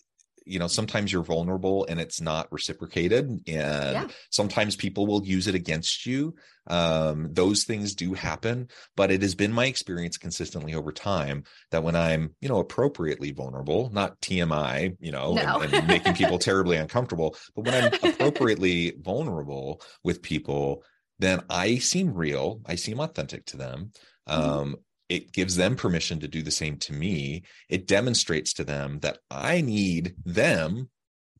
you 0.46 0.58
know 0.58 0.66
sometimes 0.66 1.12
you're 1.12 1.22
vulnerable 1.22 1.86
and 1.88 2.00
it's 2.00 2.20
not 2.20 2.50
reciprocated 2.50 3.28
and 3.28 3.42
yeah. 3.46 4.06
sometimes 4.30 4.74
people 4.74 5.06
will 5.06 5.24
use 5.24 5.46
it 5.46 5.54
against 5.54 6.06
you 6.06 6.34
um, 6.66 7.28
those 7.32 7.64
things 7.64 7.94
do 7.94 8.14
happen 8.14 8.68
but 8.96 9.10
it 9.10 9.22
has 9.22 9.34
been 9.34 9.52
my 9.52 9.66
experience 9.66 10.16
consistently 10.16 10.74
over 10.74 10.92
time 10.92 11.44
that 11.70 11.82
when 11.82 11.94
i'm 11.94 12.34
you 12.40 12.48
know 12.48 12.58
appropriately 12.58 13.32
vulnerable 13.32 13.90
not 13.92 14.20
tmi 14.20 14.96
you 15.00 15.12
know 15.12 15.34
no. 15.34 15.60
and, 15.60 15.72
and 15.72 15.86
making 15.86 16.14
people 16.14 16.38
terribly 16.38 16.76
uncomfortable 16.76 17.36
but 17.54 17.64
when 17.64 17.84
i'm 17.84 17.92
appropriately 18.10 18.92
vulnerable 19.00 19.80
with 20.04 20.22
people 20.22 20.82
then 21.20 21.40
i 21.48 21.78
seem 21.78 22.14
real 22.14 22.60
i 22.66 22.74
seem 22.74 23.00
authentic 23.00 23.44
to 23.44 23.56
them 23.56 23.92
mm-hmm. 24.28 24.40
um, 24.40 24.76
it 25.10 25.32
gives 25.32 25.56
them 25.56 25.74
permission 25.74 26.20
to 26.20 26.28
do 26.28 26.40
the 26.40 26.52
same 26.52 26.76
to 26.78 26.92
me. 26.92 27.42
It 27.68 27.88
demonstrates 27.88 28.52
to 28.54 28.64
them 28.64 29.00
that 29.00 29.18
I 29.28 29.60
need 29.60 30.14
them 30.24 30.88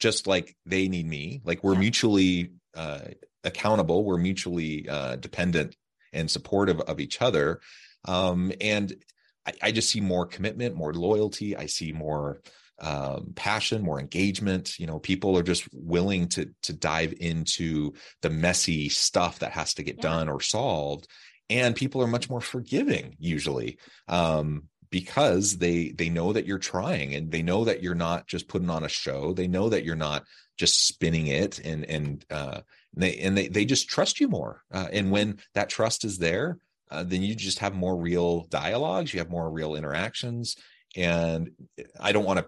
just 0.00 0.26
like 0.26 0.56
they 0.66 0.88
need 0.88 1.06
me. 1.06 1.40
Like 1.44 1.62
we're 1.62 1.76
mutually 1.76 2.50
uh, 2.76 2.98
accountable, 3.44 4.04
we're 4.04 4.18
mutually 4.18 4.88
uh, 4.88 5.16
dependent 5.16 5.76
and 6.12 6.28
supportive 6.28 6.80
of 6.80 6.98
each 6.98 7.22
other. 7.22 7.60
Um, 8.06 8.52
and 8.60 8.92
I, 9.46 9.52
I, 9.62 9.72
just 9.72 9.90
see 9.90 10.00
more 10.00 10.26
commitment, 10.26 10.74
more 10.74 10.92
loyalty. 10.92 11.56
I 11.56 11.66
see 11.66 11.92
more 11.92 12.40
um, 12.80 13.32
passion, 13.34 13.82
more 13.82 14.00
engagement. 14.00 14.78
You 14.78 14.86
know, 14.86 14.98
people 14.98 15.36
are 15.38 15.42
just 15.42 15.68
willing 15.72 16.28
to 16.28 16.50
to 16.62 16.72
dive 16.72 17.14
into 17.20 17.92
the 18.22 18.30
messy 18.30 18.88
stuff 18.88 19.40
that 19.40 19.52
has 19.52 19.74
to 19.74 19.82
get 19.82 19.96
yeah. 19.96 20.02
done 20.02 20.28
or 20.28 20.40
solved 20.40 21.06
and 21.50 21.74
people 21.74 22.00
are 22.00 22.06
much 22.06 22.30
more 22.30 22.40
forgiving 22.40 23.16
usually 23.18 23.76
um, 24.08 24.62
because 24.90 25.58
they 25.58 25.90
they 25.90 26.08
know 26.08 26.32
that 26.32 26.46
you're 26.46 26.58
trying 26.58 27.14
and 27.14 27.30
they 27.30 27.42
know 27.42 27.64
that 27.64 27.82
you're 27.82 27.94
not 27.94 28.26
just 28.26 28.48
putting 28.48 28.70
on 28.70 28.84
a 28.84 28.88
show 28.88 29.34
they 29.34 29.48
know 29.48 29.68
that 29.68 29.84
you're 29.84 29.96
not 29.96 30.24
just 30.56 30.86
spinning 30.86 31.26
it 31.26 31.58
and 31.58 31.84
and 31.84 32.24
uh, 32.30 32.60
and 32.94 33.02
they 33.02 33.18
and 33.18 33.36
they, 33.36 33.48
they 33.48 33.64
just 33.64 33.88
trust 33.88 34.20
you 34.20 34.28
more 34.28 34.62
uh, 34.72 34.88
and 34.92 35.10
when 35.10 35.38
that 35.54 35.68
trust 35.68 36.04
is 36.04 36.18
there 36.18 36.56
uh, 36.90 37.02
then 37.02 37.22
you 37.22 37.34
just 37.34 37.58
have 37.58 37.74
more 37.74 37.96
real 37.96 38.44
dialogues 38.44 39.12
you 39.12 39.18
have 39.18 39.30
more 39.30 39.50
real 39.50 39.74
interactions 39.74 40.56
and 40.96 41.50
i 42.00 42.12
don't 42.12 42.24
want 42.24 42.38
to 42.38 42.46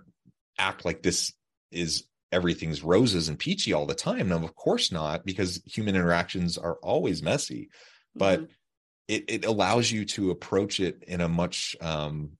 act 0.62 0.84
like 0.84 1.02
this 1.02 1.32
is 1.70 2.04
everything's 2.30 2.82
roses 2.82 3.28
and 3.28 3.38
peachy 3.38 3.72
all 3.72 3.86
the 3.86 3.94
time. 3.94 4.28
No 4.28 4.36
of 4.36 4.54
course 4.54 4.90
not 4.90 5.24
because 5.26 5.62
human 5.66 5.94
interactions 5.94 6.56
are 6.56 6.76
always 6.76 7.22
messy. 7.22 7.68
But 8.14 8.40
mm-hmm. 8.40 8.52
it, 9.08 9.24
it 9.28 9.44
allows 9.44 9.90
you 9.90 10.04
to 10.06 10.30
approach 10.30 10.80
it 10.80 11.02
in 11.06 11.20
a 11.20 11.28
much 11.28 11.76
um, 11.80 12.32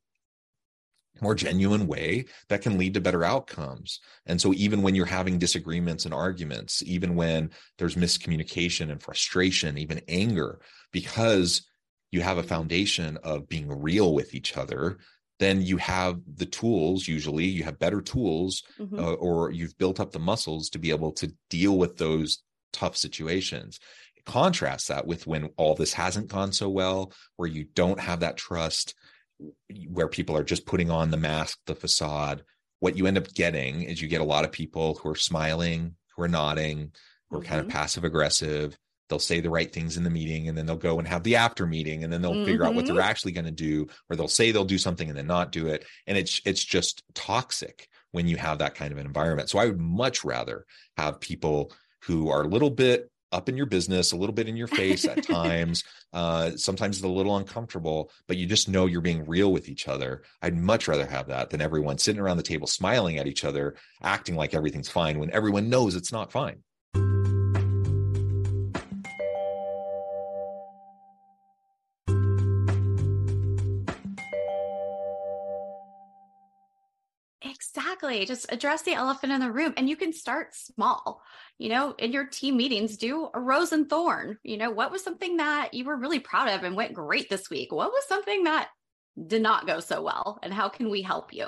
more 1.21 1.35
genuine 1.35 1.87
way 1.87 2.27
that 2.49 2.63
can 2.63 2.79
lead 2.79 2.95
to 2.95 3.01
better 3.01 3.25
outcomes. 3.25 4.01
And 4.27 4.41
so, 4.41 4.53
even 4.55 4.83
when 4.83 4.95
you're 4.95 5.07
having 5.07 5.39
disagreements 5.39 6.05
and 6.05 6.15
arguments, 6.15 6.83
even 6.85 7.15
when 7.15 7.51
there's 7.79 7.95
miscommunication 7.95 8.91
and 8.91 9.03
frustration, 9.03 9.79
even 9.79 10.01
anger, 10.09 10.61
because 10.93 11.67
you 12.11 12.21
have 12.21 12.39
a 12.39 12.43
foundation 12.43 13.19
of 13.23 13.49
being 13.49 13.69
real 13.69 14.15
with 14.15 14.35
each 14.35 14.57
other, 14.57 14.99
then 15.42 15.61
you 15.62 15.76
have 15.78 16.20
the 16.37 16.46
tools, 16.46 17.09
usually, 17.09 17.46
you 17.46 17.64
have 17.64 17.78
better 17.78 18.00
tools, 18.00 18.62
mm-hmm. 18.78 18.98
uh, 18.98 19.12
or 19.14 19.50
you've 19.50 19.76
built 19.76 20.00
up 20.00 20.12
the 20.12 20.18
muscles 20.18 20.70
to 20.70 20.78
be 20.78 20.90
able 20.90 21.12
to 21.12 21.33
deal 21.50 21.76
with 21.76 21.98
those 21.98 22.42
tough 22.72 22.96
situations 22.96 23.78
contrast 24.24 24.88
that 24.88 25.07
with 25.07 25.26
when 25.26 25.50
all 25.57 25.74
this 25.74 25.92
hasn't 25.92 26.28
gone 26.28 26.52
so 26.52 26.68
well, 26.68 27.12
where 27.37 27.48
you 27.48 27.64
don't 27.74 28.00
have 28.00 28.20
that 28.20 28.37
trust, 28.37 28.94
where 29.88 30.09
people 30.09 30.37
are 30.37 30.44
just 30.44 30.66
putting 30.66 30.90
on 30.90 31.11
the 31.11 31.16
mask, 31.16 31.59
the 31.66 31.74
facade. 31.74 32.44
What 32.81 32.96
you 32.96 33.07
end 33.07 33.18
up 33.18 33.33
getting 33.33 33.83
is 33.83 34.00
you 34.00 34.09
get 34.09 34.20
a 34.20 34.24
lot 34.24 34.44
of 34.44 34.52
people 34.52 34.94
who 34.94 35.11
are 35.11 35.16
smiling, 35.16 35.96
who 36.16 36.22
are 36.22 36.28
nodding, 36.28 36.92
who 37.28 37.37
are 37.37 37.40
mm-hmm. 37.40 37.48
kind 37.48 37.61
of 37.61 37.66
mm-hmm. 37.66 37.76
passive 37.76 38.05
aggressive. 38.05 38.78
They'll 39.12 39.18
say 39.18 39.40
the 39.40 39.51
right 39.51 39.70
things 39.70 39.98
in 39.98 40.05
the 40.05 40.09
meeting 40.11 40.48
and 40.48 40.57
then 40.57 40.64
they'll 40.64 40.75
go 40.75 40.98
and 40.98 41.07
have 41.07 41.22
the 41.22 41.37
after 41.37 41.66
meeting 41.66 42.03
and 42.03 42.11
then 42.11 42.22
they'll 42.22 42.33
mm-hmm. 42.33 42.46
figure 42.46 42.64
out 42.64 42.75
what 42.75 42.87
they're 42.87 42.94
mm-hmm. 42.94 43.05
actually 43.05 43.33
going 43.33 43.44
to 43.44 43.51
do, 43.51 43.87
or 44.09 44.16
they'll 44.16 44.27
say 44.27 44.51
they'll 44.51 44.64
do 44.64 44.79
something 44.79 45.11
and 45.11 45.18
then 45.18 45.27
not 45.27 45.53
do 45.53 45.66
it. 45.66 45.85
And 46.07 46.16
it's 46.16 46.40
it's 46.46 46.64
just 46.64 47.03
toxic 47.12 47.90
when 48.12 48.27
you 48.27 48.38
have 48.38 48.61
that 48.61 48.75
kind 48.75 48.90
of 48.90 48.96
an 48.96 49.05
environment. 49.05 49.51
So 49.51 49.59
I 49.59 49.66
would 49.66 49.79
much 49.79 50.25
rather 50.25 50.64
have 50.96 51.20
people 51.20 51.75
who 52.05 52.31
are 52.31 52.44
a 52.44 52.48
little 52.48 52.70
bit 52.70 53.11
up 53.33 53.51
in 53.51 53.57
your 53.59 53.66
business, 53.66 54.12
a 54.12 54.16
little 54.16 54.35
bit 54.35 54.48
in 54.48 54.57
your 54.57 54.66
face 54.66 55.05
at 55.05 55.22
times. 55.27 55.85
uh, 56.14 56.53
sometimes 56.57 56.96
it's 56.96 57.05
a 57.05 57.09
little 57.09 57.37
uncomfortable, 57.37 58.11
but 58.29 58.38
you 58.38 58.46
just 58.46 58.66
know 58.66 58.87
you're 58.87 59.03
being 59.03 59.27
real 59.27 59.53
with 59.53 59.68
each 59.68 59.88
other. 59.88 60.22
I'd 60.40 60.57
much 60.57 60.88
rather 60.88 61.05
have 61.05 61.27
that 61.27 61.51
than 61.51 61.61
everyone 61.61 61.98
sitting 61.98 62.20
around 62.20 62.38
the 62.38 62.42
table 62.42 62.66
smiling 62.66 63.18
at 63.18 63.27
each 63.27 63.44
other, 63.44 63.77
acting 64.03 64.37
like 64.37 64.55
everything's 64.55 64.88
fine 64.88 65.18
when 65.18 65.31
everyone 65.33 65.68
knows 65.68 65.96
it's 65.96 66.12
not 66.12 66.33
fine. 66.33 66.62
Exactly. 78.12 78.35
Just 78.35 78.53
address 78.53 78.83
the 78.83 78.94
elephant 78.94 79.33
in 79.33 79.40
the 79.40 79.51
room 79.51 79.72
and 79.77 79.88
you 79.88 79.96
can 79.96 80.12
start 80.12 80.55
small. 80.55 81.22
You 81.59 81.68
know, 81.68 81.94
in 81.98 82.12
your 82.12 82.27
team 82.27 82.57
meetings, 82.57 82.96
do 82.96 83.29
a 83.33 83.40
rose 83.40 83.72
and 83.72 83.88
thorn. 83.88 84.38
You 84.42 84.57
know, 84.57 84.70
what 84.70 84.90
was 84.90 85.03
something 85.03 85.38
that 85.38 85.75
you 85.75 85.85
were 85.85 85.96
really 85.96 86.18
proud 86.18 86.48
of 86.48 86.64
and 86.64 86.77
went 86.77 86.94
great 86.94 87.31
this 87.31 87.48
week? 87.48 87.72
What 87.72 87.90
was 87.90 88.07
something 88.07 88.44
that 88.44 88.68
did 89.27 89.42
not 89.42 89.66
go 89.66 89.81
so 89.81 90.03
well 90.03 90.38
and 90.42 90.53
how 90.53 90.68
can 90.68 90.90
we 90.90 91.03
help 91.03 91.33
you? 91.33 91.46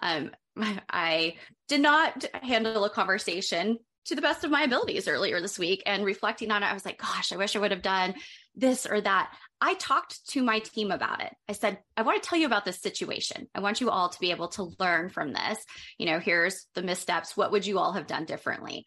Um, 0.00 0.30
I 0.90 1.36
did 1.68 1.80
not 1.80 2.24
handle 2.42 2.84
a 2.84 2.90
conversation 2.90 3.78
to 4.06 4.14
the 4.14 4.22
best 4.22 4.44
of 4.44 4.50
my 4.50 4.62
abilities 4.62 5.08
earlier 5.08 5.40
this 5.40 5.58
week 5.58 5.82
and 5.86 6.04
reflecting 6.04 6.50
on 6.50 6.62
it, 6.62 6.66
I 6.66 6.74
was 6.74 6.84
like, 6.84 6.98
gosh, 6.98 7.32
I 7.32 7.36
wish 7.36 7.56
I 7.56 7.58
would 7.58 7.70
have 7.70 7.80
done 7.80 8.14
this 8.54 8.84
or 8.86 9.00
that. 9.00 9.34
I 9.66 9.72
talked 9.72 10.28
to 10.32 10.42
my 10.42 10.58
team 10.58 10.90
about 10.90 11.22
it. 11.22 11.34
I 11.48 11.52
said, 11.52 11.78
I 11.96 12.02
want 12.02 12.22
to 12.22 12.28
tell 12.28 12.38
you 12.38 12.44
about 12.44 12.66
this 12.66 12.82
situation. 12.82 13.48
I 13.54 13.60
want 13.60 13.80
you 13.80 13.88
all 13.88 14.10
to 14.10 14.20
be 14.20 14.30
able 14.30 14.48
to 14.48 14.74
learn 14.78 15.08
from 15.08 15.32
this. 15.32 15.58
You 15.96 16.04
know, 16.04 16.18
here's 16.18 16.66
the 16.74 16.82
missteps. 16.82 17.34
What 17.34 17.50
would 17.50 17.64
you 17.64 17.78
all 17.78 17.94
have 17.94 18.06
done 18.06 18.26
differently? 18.26 18.84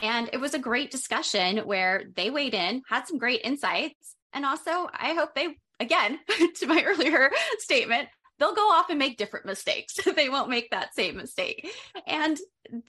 And 0.00 0.30
it 0.32 0.36
was 0.36 0.54
a 0.54 0.60
great 0.60 0.92
discussion 0.92 1.58
where 1.58 2.04
they 2.14 2.30
weighed 2.30 2.54
in, 2.54 2.82
had 2.88 3.08
some 3.08 3.18
great 3.18 3.40
insights. 3.42 4.14
And 4.32 4.46
also, 4.46 4.88
I 4.92 5.14
hope 5.14 5.34
they, 5.34 5.56
again, 5.80 6.20
to 6.54 6.66
my 6.68 6.84
earlier 6.84 7.32
statement, 7.58 8.08
they'll 8.42 8.54
go 8.54 8.72
off 8.72 8.90
and 8.90 8.98
make 8.98 9.16
different 9.16 9.46
mistakes. 9.46 9.94
they 10.16 10.28
won't 10.28 10.50
make 10.50 10.70
that 10.70 10.96
same 10.96 11.16
mistake. 11.16 11.70
And 12.08 12.36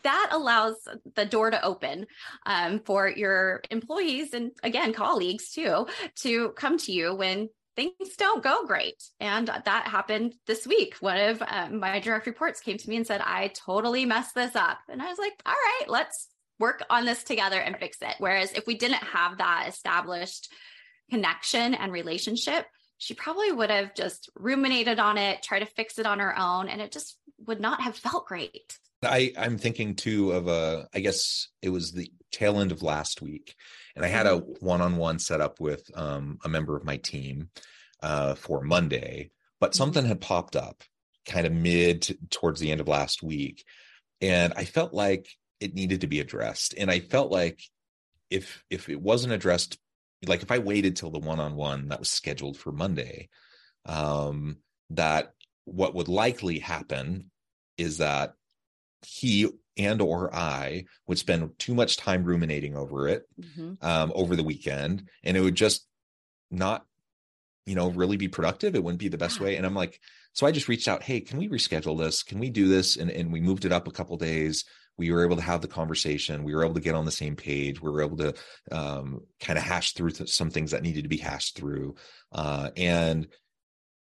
that 0.03 0.29
allows 0.31 0.75
the 1.13 1.25
door 1.25 1.51
to 1.51 1.63
open 1.63 2.07
um, 2.47 2.79
for 2.79 3.07
your 3.07 3.61
employees 3.69 4.33
and 4.33 4.51
again, 4.63 4.93
colleagues 4.93 5.51
too, 5.51 5.85
to 6.21 6.49
come 6.51 6.79
to 6.79 6.91
you 6.91 7.13
when 7.13 7.49
things 7.75 8.15
don't 8.17 8.43
go 8.43 8.65
great. 8.65 9.03
And 9.19 9.47
that 9.47 9.87
happened 9.87 10.33
this 10.47 10.65
week. 10.65 10.95
One 11.01 11.19
of 11.19 11.43
uh, 11.43 11.69
my 11.71 11.99
direct 11.99 12.25
reports 12.25 12.59
came 12.59 12.77
to 12.79 12.89
me 12.89 12.95
and 12.95 13.05
said, 13.05 13.21
I 13.21 13.51
totally 13.53 14.05
messed 14.05 14.33
this 14.33 14.55
up. 14.55 14.79
And 14.89 15.03
I 15.03 15.07
was 15.07 15.19
like, 15.19 15.33
all 15.45 15.53
right, 15.53 15.85
let's 15.87 16.29
work 16.59 16.81
on 16.89 17.05
this 17.05 17.23
together 17.23 17.59
and 17.59 17.77
fix 17.77 17.97
it. 18.01 18.15
Whereas 18.17 18.53
if 18.53 18.65
we 18.65 18.75
didn't 18.75 19.03
have 19.03 19.37
that 19.37 19.65
established 19.67 20.51
connection 21.11 21.75
and 21.75 21.91
relationship, 21.91 22.65
she 23.03 23.13
probably 23.13 23.51
would 23.51 23.69
have 23.69 23.93
just 23.93 24.29
ruminated 24.35 24.97
on 24.97 25.17
it, 25.17 25.43
try 25.43 25.59
to 25.59 25.65
fix 25.65 25.99
it 25.99 26.05
on 26.05 26.19
her 26.19 26.37
own, 26.39 26.69
and 26.69 26.79
it 26.79 26.91
just 26.91 27.17
would 27.45 27.59
not 27.59 27.81
have 27.81 27.97
felt 27.97 28.25
great. 28.25 28.79
I, 29.03 29.33
I'm 29.37 29.57
thinking 29.57 29.95
too 29.95 30.31
of 30.31 30.47
a, 30.47 30.87
I 30.93 31.01
guess 31.01 31.49
it 31.61 31.69
was 31.69 31.91
the 31.91 32.09
tail 32.31 32.61
end 32.61 32.71
of 32.71 32.81
last 32.81 33.21
week, 33.21 33.55
and 33.97 34.05
I 34.05 34.07
had 34.07 34.25
a 34.25 34.37
one 34.37 34.79
on 34.79 34.95
one 34.95 35.19
set 35.19 35.41
up 35.41 35.59
with 35.59 35.83
um, 35.95 36.39
a 36.45 36.49
member 36.49 36.77
of 36.77 36.85
my 36.85 36.95
team 36.95 37.49
uh, 38.01 38.35
for 38.35 38.61
Monday, 38.63 39.31
but 39.59 39.71
mm-hmm. 39.71 39.77
something 39.77 40.05
had 40.05 40.21
popped 40.21 40.55
up 40.55 40.83
kind 41.25 41.45
of 41.45 41.51
mid 41.51 42.03
to, 42.03 42.17
towards 42.29 42.61
the 42.61 42.71
end 42.71 42.79
of 42.79 42.87
last 42.87 43.21
week. 43.21 43.65
And 44.21 44.53
I 44.55 44.63
felt 44.63 44.93
like 44.93 45.27
it 45.59 45.75
needed 45.75 46.01
to 46.01 46.07
be 46.07 46.21
addressed. 46.21 46.73
And 46.77 46.89
I 46.89 47.01
felt 47.01 47.31
like 47.31 47.61
if 48.29 48.63
if 48.69 48.87
it 48.87 49.01
wasn't 49.01 49.33
addressed 49.33 49.77
like 50.25 50.41
if 50.41 50.51
I 50.51 50.59
waited 50.59 50.95
till 50.95 51.11
the 51.11 51.19
one-on-one 51.19 51.89
that 51.89 51.99
was 51.99 52.09
scheduled 52.09 52.57
for 52.57 52.71
Monday, 52.71 53.29
um, 53.85 54.57
that 54.91 55.33
what 55.65 55.95
would 55.95 56.07
likely 56.07 56.59
happen 56.59 57.31
is 57.77 57.97
that 57.97 58.33
he 59.05 59.49
and 59.77 60.01
or 60.01 60.33
I 60.33 60.85
would 61.07 61.17
spend 61.17 61.57
too 61.57 61.73
much 61.73 61.97
time 61.97 62.23
ruminating 62.23 62.75
over 62.75 63.07
it 63.07 63.23
mm-hmm. 63.39 63.73
um, 63.81 64.11
over 64.15 64.35
the 64.35 64.43
weekend, 64.43 65.09
and 65.23 65.35
it 65.35 65.41
would 65.41 65.55
just 65.55 65.87
not, 66.51 66.85
you 67.65 67.75
know, 67.75 67.89
really 67.89 68.17
be 68.17 68.27
productive. 68.27 68.75
It 68.75 68.83
wouldn't 68.83 68.99
be 68.99 69.07
the 69.07 69.17
best 69.17 69.39
way. 69.39 69.55
And 69.55 69.65
I'm 69.65 69.73
like, 69.73 69.99
so 70.33 70.45
I 70.45 70.51
just 70.51 70.67
reached 70.67 70.87
out, 70.87 71.03
hey, 71.03 71.21
can 71.21 71.37
we 71.37 71.49
reschedule 71.49 71.97
this? 71.97 72.23
Can 72.23 72.39
we 72.39 72.49
do 72.49 72.67
this? 72.67 72.97
And 72.97 73.09
and 73.09 73.31
we 73.31 73.41
moved 73.41 73.65
it 73.65 73.71
up 73.71 73.87
a 73.87 73.91
couple 73.91 74.17
days 74.17 74.65
we 74.97 75.11
were 75.11 75.25
able 75.25 75.35
to 75.35 75.41
have 75.41 75.61
the 75.61 75.67
conversation 75.67 76.43
we 76.43 76.55
were 76.55 76.63
able 76.63 76.75
to 76.75 76.81
get 76.81 76.95
on 76.95 77.05
the 77.05 77.11
same 77.11 77.35
page 77.35 77.81
we 77.81 77.89
were 77.89 78.01
able 78.01 78.17
to 78.17 78.33
um, 78.71 79.21
kind 79.39 79.57
of 79.57 79.63
hash 79.63 79.93
through 79.93 80.11
th- 80.11 80.29
some 80.29 80.49
things 80.49 80.71
that 80.71 80.83
needed 80.83 81.03
to 81.03 81.09
be 81.09 81.17
hashed 81.17 81.57
through 81.57 81.95
uh, 82.31 82.69
and 82.77 83.27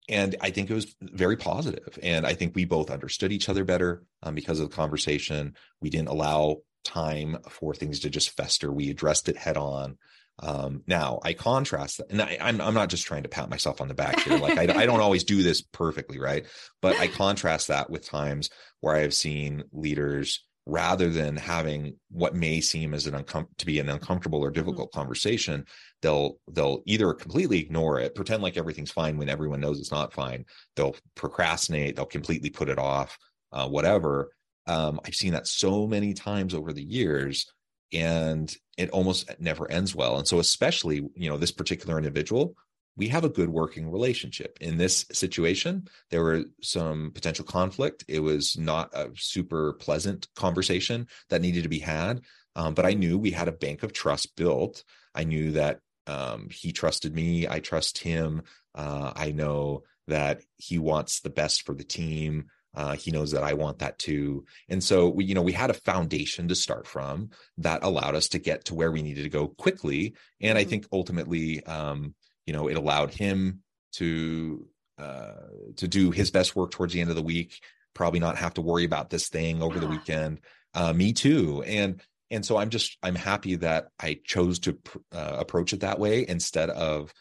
and 0.10 0.36
I 0.42 0.50
think 0.50 0.70
it 0.70 0.74
was 0.74 0.96
very 1.02 1.38
positive. 1.38 1.98
And 2.04 2.26
I 2.26 2.34
think 2.34 2.56
we 2.56 2.66
both 2.66 2.92
understood 2.92 3.32
each 3.32 3.48
other 3.50 3.64
better 3.64 4.04
um, 4.22 4.36
because 4.36 4.60
of 4.60 4.70
the 4.70 4.76
conversation. 4.76 5.56
We 5.82 5.90
didn't 5.90 6.10
allow 6.10 6.58
time 6.84 7.38
for 7.50 7.74
things 7.74 8.02
to 8.02 8.10
just 8.10 8.36
fester. 8.36 8.72
We 8.72 8.90
addressed 8.90 9.30
it 9.30 9.38
head 9.38 9.58
on. 9.58 9.98
Um, 10.40 10.82
now 10.88 11.20
I 11.24 11.34
contrast 11.34 12.00
that, 12.00 12.10
and 12.10 12.22
I, 12.22 12.34
am 12.34 12.60
I'm, 12.60 12.62
I'm 12.62 12.74
not 12.74 12.90
just 12.90 13.06
trying 13.06 13.24
to 13.24 13.30
pat 13.30 13.52
myself 13.52 13.82
on 13.82 13.88
the 13.88 13.94
back 13.94 14.20
here. 14.22 14.38
Like 14.40 14.58
I, 14.58 14.82
I 14.82 14.86
don't 14.86 15.00
always 15.00 15.24
do 15.24 15.44
this 15.44 15.62
perfectly, 15.62 16.20
right? 16.20 16.48
But 16.82 16.98
I 16.98 17.08
contrast 17.08 17.68
that 17.68 17.90
with 17.90 18.06
times 18.06 18.50
where 18.80 18.96
I 18.96 19.02
have 19.02 19.14
seen 19.14 19.64
leaders 19.72 20.44
rather 20.66 21.10
than 21.10 21.36
having 21.36 21.96
what 22.10 22.36
may 22.36 22.62
seem 22.62 22.94
as 22.94 23.06
an 23.06 23.14
uncom- 23.14 23.48
to 23.58 23.66
be 23.66 23.80
an 23.80 23.90
uncomfortable 23.90 24.40
or 24.40 24.48
mm-hmm. 24.48 24.62
difficult 24.62 24.90
mm-hmm. 24.92 25.00
conversation 25.00 25.66
they'll 26.02 26.38
they'll 26.52 26.82
either 26.86 27.14
completely 27.14 27.60
ignore 27.60 28.00
it 28.00 28.16
pretend 28.16 28.42
like 28.42 28.58
everything's 28.58 28.92
fine 28.92 29.18
when 29.18 29.30
everyone 29.30 29.60
knows 29.60 29.80
it's 29.80 29.92
not 29.92 30.14
fine 30.14 30.46
they'll 30.76 30.96
procrastinate 31.16 31.96
they'll 31.96 32.06
completely 32.06 32.50
put 32.50 32.70
it 32.70 32.80
off 32.80 33.18
uh, 33.52 33.68
whatever 33.68 34.32
um, 34.68 35.00
i've 35.06 35.16
seen 35.16 35.34
that 35.34 35.48
so 35.48 35.86
many 35.86 36.14
times 36.14 36.54
over 36.54 36.72
the 36.72 36.84
years 36.84 37.52
and 37.92 38.56
it 38.78 38.90
almost 38.92 39.30
never 39.40 39.70
ends 39.70 39.94
well 39.94 40.18
and 40.18 40.28
so 40.28 40.40
especially 40.40 41.02
you 41.16 41.30
know 41.30 41.38
this 41.38 41.52
particular 41.52 41.98
individual 41.98 42.56
we 42.96 43.08
have 43.08 43.24
a 43.24 43.30
good 43.30 43.50
working 43.50 43.92
relationship. 43.92 44.58
In 44.62 44.78
this 44.78 45.06
situation, 45.12 45.88
there 46.12 46.24
were 46.24 46.44
some 46.62 47.12
potential 47.14 47.46
conflict. 47.46 48.06
It 48.08 48.20
was 48.20 48.58
not 48.58 48.94
a 48.94 49.10
super 49.16 49.74
pleasant 49.74 50.28
conversation 50.36 51.08
that 51.30 51.42
needed 51.42 51.64
to 51.64 51.70
be 51.70 51.80
had. 51.80 52.22
Um, 52.56 52.74
but 52.76 52.86
I 52.86 52.94
knew 52.94 53.18
we 53.18 53.32
had 53.32 53.48
a 53.48 53.54
bank 53.54 53.84
of 53.84 53.94
trust 53.94 54.36
built. 54.36 54.84
I 55.16 55.24
knew 55.24 55.54
that 55.54 55.80
um, 56.06 56.50
he 56.52 56.72
trusted 56.72 57.16
me. 57.16 57.48
I 57.48 57.60
trust 57.60 57.98
him. 57.98 58.44
Uh, 58.76 59.12
I 59.16 59.32
know 59.32 59.84
that 60.08 60.42
he 60.58 60.78
wants 60.78 61.22
the 61.22 61.30
best 61.30 61.64
for 61.64 61.74
the 61.74 61.84
team. 61.84 62.46
Uh, 62.76 62.96
he 62.96 63.12
knows 63.12 63.32
that 63.32 63.44
I 63.44 63.54
want 63.54 63.80
that 63.80 64.00
too. 64.00 64.46
And 64.68 64.84
so 64.84 65.08
we, 65.08 65.26
you 65.26 65.36
know, 65.36 65.44
we 65.44 65.52
had 65.52 65.70
a 65.70 65.76
foundation 65.76 66.48
to 66.48 66.56
start 66.56 66.88
from 66.88 67.30
that 67.60 67.84
allowed 67.84 68.16
us 68.16 68.30
to 68.30 68.40
get 68.40 68.66
to 68.66 68.76
where 68.76 68.92
we 68.92 69.04
needed 69.04 69.24
to 69.24 69.30
go 69.30 69.48
quickly. 69.48 70.16
And 70.42 70.58
I 70.58 70.62
mm-hmm. 70.62 70.70
think 70.72 70.88
ultimately, 70.92 71.64
um, 71.66 72.16
you 72.46 72.54
know 72.54 72.68
it 72.68 72.78
allowed 72.78 73.14
him 73.14 73.62
to 73.94 74.68
uh, 74.98 75.34
to 75.78 75.88
do 75.88 76.12
his 76.12 76.32
best 76.32 76.56
work 76.56 76.72
towards 76.72 76.94
the 76.94 77.02
end 77.02 77.10
of 77.10 77.16
the 77.16 77.22
week 77.22 77.62
probably 77.94 78.20
not 78.20 78.38
have 78.38 78.56
to 78.56 78.62
worry 78.62 78.86
about 78.86 79.10
this 79.10 79.30
thing 79.30 79.62
over 79.62 79.76
yeah. 79.76 79.82
the 79.82 79.88
weekend. 79.88 80.40
Uh, 80.74 80.92
me 80.94 81.14
too. 81.14 81.64
And 81.64 82.02
and 82.34 82.46
so 82.46 82.58
i'm 82.58 82.70
just 82.70 82.98
i'm 83.04 83.16
happy 83.16 83.56
that 83.56 83.90
i 84.00 84.20
chose 84.26 84.60
to 84.60 84.74
pr- 84.74 84.98
uh, 85.12 85.38
approach 85.40 85.72
it 85.72 85.82
that 85.82 86.00
way 86.00 86.28
instead 86.28 86.70
of 86.70 87.14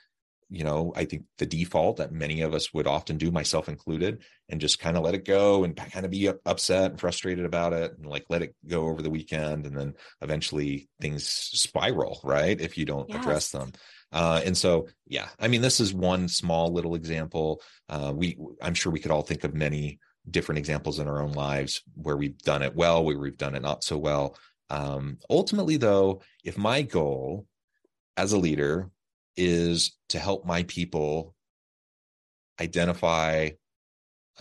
you 0.48 0.64
know 0.64 0.92
i 0.96 1.04
think 1.04 1.24
the 1.38 1.46
default 1.46 1.98
that 1.98 2.12
many 2.12 2.40
of 2.40 2.54
us 2.54 2.72
would 2.72 2.87
often 2.87 3.18
do 3.18 3.30
myself 3.30 3.68
included 3.68 4.22
and 4.48 4.61
just 4.61 4.78
kind 4.78 4.96
of 4.96 5.02
let 5.02 5.14
it 5.14 5.24
go 5.24 5.64
and 5.64 5.76
kind 5.76 6.04
of 6.04 6.11
be 6.11 6.30
upset 6.46 6.90
and 6.90 7.00
frustrated 7.00 7.44
about 7.44 7.72
it 7.72 7.96
and 7.96 8.06
like 8.06 8.24
let 8.28 8.42
it 8.42 8.54
go 8.66 8.87
over 8.88 9.00
the 9.00 9.11
weekend. 9.11 9.64
And 9.64 9.74
then 9.74 9.94
eventually 10.20 10.90
things 11.00 11.26
spiral 11.26 12.20
right? 12.22 12.61
If 12.61 12.76
you 12.76 12.85
don't 12.85 13.08
yes. 13.08 13.18
address 13.18 13.50
them 13.50 13.72
uh, 14.12 14.42
and 14.44 14.57
so, 14.57 14.88
yeah, 15.07 15.29
I 15.40 15.48
mean, 15.48 15.62
this 15.62 15.81
is 15.81 15.94
one 15.94 16.29
small 16.29 16.72
little 16.72 16.94
example. 16.94 17.62
Uh, 17.88 18.12
we, 18.14 18.37
I'm 18.61 18.75
sure 18.75 18.92
we 18.92 19.01
could 19.01 19.11
all 19.11 19.22
think 19.22 19.44
of 19.44 19.55
many 19.55 19.98
different 20.31 20.59
examples 20.59 20.98
in 20.98 21.09
our 21.09 21.22
own 21.22 21.33
lives 21.33 21.83
where 21.94 22.16
we've 22.16 22.38
done 22.38 22.62
it 22.62 22.77
well, 22.77 23.05
where 23.05 23.18
we've 23.18 23.38
done 23.38 23.55
it 23.55 23.62
not 23.62 23.83
so 23.83 23.96
well. 23.98 24.37
Um, 24.70 25.18
ultimately, 25.29 25.77
though, 25.77 26.22
if 26.44 26.57
my 26.57 26.83
goal 26.83 27.46
as 28.16 28.33
a 28.33 28.38
leader 28.38 28.90
is 29.37 29.96
to 30.11 30.18
help 30.18 30.44
my 30.44 30.62
people 30.64 31.35
identify, 32.61 33.51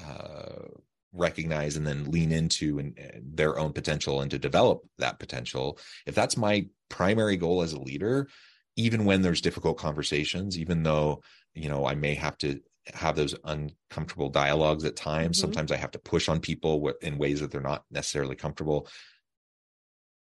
uh, 0.02 0.68
recognize, 1.14 1.78
and 1.78 1.88
then 1.88 2.12
lean 2.12 2.32
into 2.32 2.80
and, 2.80 2.98
and 2.98 3.36
their 3.36 3.58
own 3.58 3.74
potential 3.74 4.22
and 4.22 4.32
to 4.32 4.40
develop 4.40 4.82
that 4.98 5.20
potential, 5.20 5.80
if 6.06 6.14
that's 6.14 6.38
my 6.38 6.68
primary 6.90 7.38
goal 7.38 7.62
as 7.62 7.74
a 7.74 7.80
leader, 7.80 8.28
even 8.76 9.06
when 9.06 9.22
there's 9.22 9.42
difficult 9.42 9.78
conversations, 9.78 10.58
even 10.58 10.84
though, 10.84 11.22
you 11.54 11.70
know, 11.70 11.86
I 11.86 11.96
may 11.96 12.16
have 12.16 12.38
to 12.40 12.62
have 12.94 13.16
those 13.16 13.36
uncomfortable 13.44 14.30
dialogues 14.30 14.86
at 14.86 14.96
times, 14.96 15.38
mm-hmm. 15.38 15.46
sometimes 15.46 15.72
I 15.72 15.78
have 15.78 15.92
to 15.92 16.00
push 16.00 16.30
on 16.30 16.40
people 16.40 16.92
in 17.02 17.18
ways 17.18 17.42
that 17.42 17.52
they're 17.52 17.62
not 17.62 17.84
necessarily 17.92 18.36
comfortable. 18.36 18.88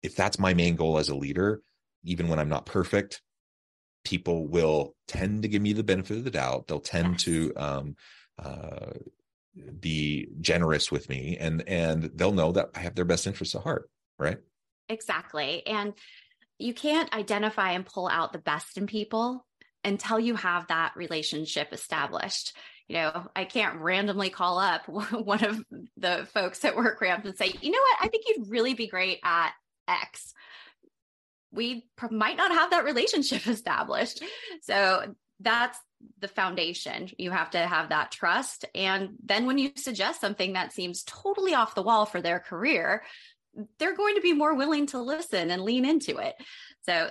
If 0.02 0.16
that's 0.16 0.38
my 0.38 0.54
main 0.54 0.76
goal 0.76 0.98
as 0.98 1.08
a 1.08 1.14
leader, 1.14 1.61
even 2.04 2.28
when 2.28 2.38
I'm 2.38 2.48
not 2.48 2.66
perfect, 2.66 3.20
people 4.04 4.46
will 4.46 4.94
tend 5.06 5.42
to 5.42 5.48
give 5.48 5.62
me 5.62 5.72
the 5.72 5.84
benefit 5.84 6.18
of 6.18 6.24
the 6.24 6.30
doubt. 6.30 6.66
They'll 6.66 6.80
tend 6.80 7.14
yes. 7.14 7.22
to 7.24 7.52
um, 7.56 7.96
uh, 8.42 8.92
be 9.78 10.28
generous 10.40 10.90
with 10.90 11.08
me, 11.08 11.37
and 11.38 11.68
and 11.68 12.04
they'll 12.14 12.32
know 12.32 12.52
that 12.52 12.70
I 12.74 12.80
have 12.80 12.94
their 12.94 13.04
best 13.04 13.26
interests 13.26 13.54
at 13.54 13.62
heart. 13.62 13.90
Right. 14.18 14.38
Exactly, 14.88 15.66
and 15.66 15.92
you 16.58 16.74
can't 16.74 17.12
identify 17.14 17.72
and 17.72 17.86
pull 17.86 18.08
out 18.08 18.32
the 18.32 18.38
best 18.38 18.76
in 18.76 18.86
people 18.86 19.46
until 19.84 20.18
you 20.18 20.34
have 20.34 20.66
that 20.68 20.92
relationship 20.96 21.72
established. 21.72 22.56
You 22.88 22.96
know, 22.96 23.28
I 23.36 23.44
can't 23.44 23.80
randomly 23.80 24.30
call 24.30 24.58
up 24.58 24.88
one 24.88 25.44
of 25.44 25.62
the 25.96 26.26
folks 26.32 26.64
at 26.64 26.74
WorkRamp 26.74 27.24
and 27.24 27.36
say, 27.36 27.54
you 27.60 27.70
know 27.70 27.78
what, 27.78 27.98
I 28.06 28.08
think 28.08 28.24
you'd 28.26 28.50
really 28.50 28.74
be 28.74 28.88
great 28.88 29.20
at 29.22 29.52
X. 29.86 30.34
We 31.52 31.86
might 32.10 32.36
not 32.36 32.52
have 32.52 32.70
that 32.70 32.84
relationship 32.84 33.46
established. 33.46 34.22
So 34.62 35.14
that's 35.40 35.78
the 36.20 36.28
foundation. 36.28 37.10
You 37.18 37.30
have 37.30 37.50
to 37.50 37.58
have 37.58 37.90
that 37.90 38.10
trust. 38.10 38.64
And 38.74 39.10
then 39.24 39.46
when 39.46 39.58
you 39.58 39.72
suggest 39.76 40.20
something 40.20 40.54
that 40.54 40.72
seems 40.72 41.04
totally 41.04 41.54
off 41.54 41.74
the 41.74 41.82
wall 41.82 42.06
for 42.06 42.20
their 42.20 42.40
career, 42.40 43.02
they're 43.78 43.96
going 43.96 44.14
to 44.16 44.20
be 44.20 44.32
more 44.32 44.54
willing 44.54 44.87
to 44.87 45.00
listen 45.00 45.50
and 45.50 45.62
lean 45.62 45.84
into 45.84 46.18
it. 46.18 46.34
So 46.82 47.11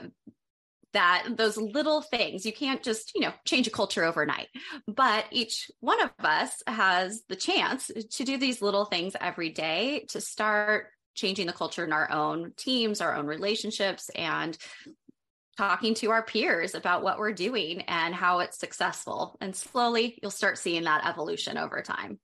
that 0.93 1.28
those 1.36 1.58
little 1.58 2.02
things 2.02 2.45
you 2.45 2.54
can't 2.54 2.82
just 2.82 3.12
you 3.13 3.21
know 3.21 3.34
change 3.45 3.67
a 3.67 3.71
culture 3.71 4.04
overnight. 4.04 4.47
But 4.88 5.26
each 5.32 5.69
one 5.80 6.02
of 6.02 6.12
us 6.19 6.63
has 6.65 7.21
the 7.30 7.36
chance 7.36 7.91
to 8.12 8.23
do 8.23 8.38
these 8.38 8.62
little 8.62 8.86
things 8.86 9.15
every 9.19 9.50
day 9.50 10.06
to 10.10 10.21
start 10.21 10.88
changing 11.13 11.47
the 11.47 11.54
culture 11.54 11.84
in 11.84 11.93
our 11.93 12.12
own 12.12 12.54
teams 12.58 13.02
our 13.02 13.15
own 13.15 13.26
relationships 13.26 14.10
and 14.15 14.58
talking 15.58 15.95
to 15.95 16.12
our 16.12 16.21
peers 16.21 16.76
about 16.76 17.02
what 17.02 17.17
we're 17.17 17.34
doing 17.34 17.82
and 17.82 18.13
how 18.13 18.39
it's 18.39 18.60
successful. 18.60 19.36
And 19.41 19.56
slowly 19.56 20.19
you'll 20.21 20.30
start 20.30 20.60
seeing 20.60 20.84
that 20.84 21.06
evolution 21.06 21.58
over 21.58 21.82
time. 21.82 22.19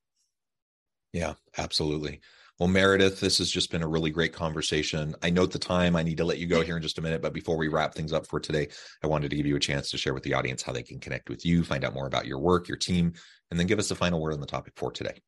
Yeah 1.12 1.34
absolutely 1.58 2.22
well, 2.60 2.70
Meredith, 2.70 3.20
this 3.20 3.40
has 3.40 3.50
just 3.50 3.72
been 3.72 3.82
a 3.82 3.88
really 3.88 4.12
great 4.12 4.32
conversation. 4.32 5.16
I 5.24 5.32
note 5.32 5.52
the 5.52 5.60
time. 5.60 5.96
I 5.96 6.04
need 6.04 6.18
to 6.18 6.26
let 6.26 6.38
you 6.38 6.46
go 6.46 6.62
here 6.62 6.76
in 6.76 6.84
just 6.84 7.00
a 7.00 7.02
minute. 7.02 7.22
But 7.22 7.34
before 7.34 7.58
we 7.58 7.68
wrap 7.68 7.96
things 7.96 8.14
up 8.14 8.28
for 8.28 8.40
today, 8.40 8.68
I 9.04 9.08
wanted 9.08 9.32
to 9.32 9.36
give 9.36 9.48
you 9.48 9.56
a 9.56 9.60
chance 9.60 9.90
to 9.92 9.98
share 9.98 10.14
with 10.14 10.24
the 10.24 10.36
audience 10.36 10.62
how 10.62 10.72
they 10.72 10.84
can 10.84 11.00
connect 11.00 11.30
with 11.30 11.46
you, 11.46 11.64
find 11.64 11.84
out 11.84 11.96
more 11.96 12.06
about 12.06 12.28
your 12.28 12.40
work, 12.40 12.68
your 12.68 12.78
team, 12.78 13.14
and 13.50 13.60
then 13.60 13.66
give 13.66 13.80
us 13.80 13.90
a 13.90 13.96
final 13.96 14.22
word 14.22 14.34
on 14.34 14.40
the 14.40 14.46
topic 14.46 14.74
for 14.76 14.92
today. 14.92 15.20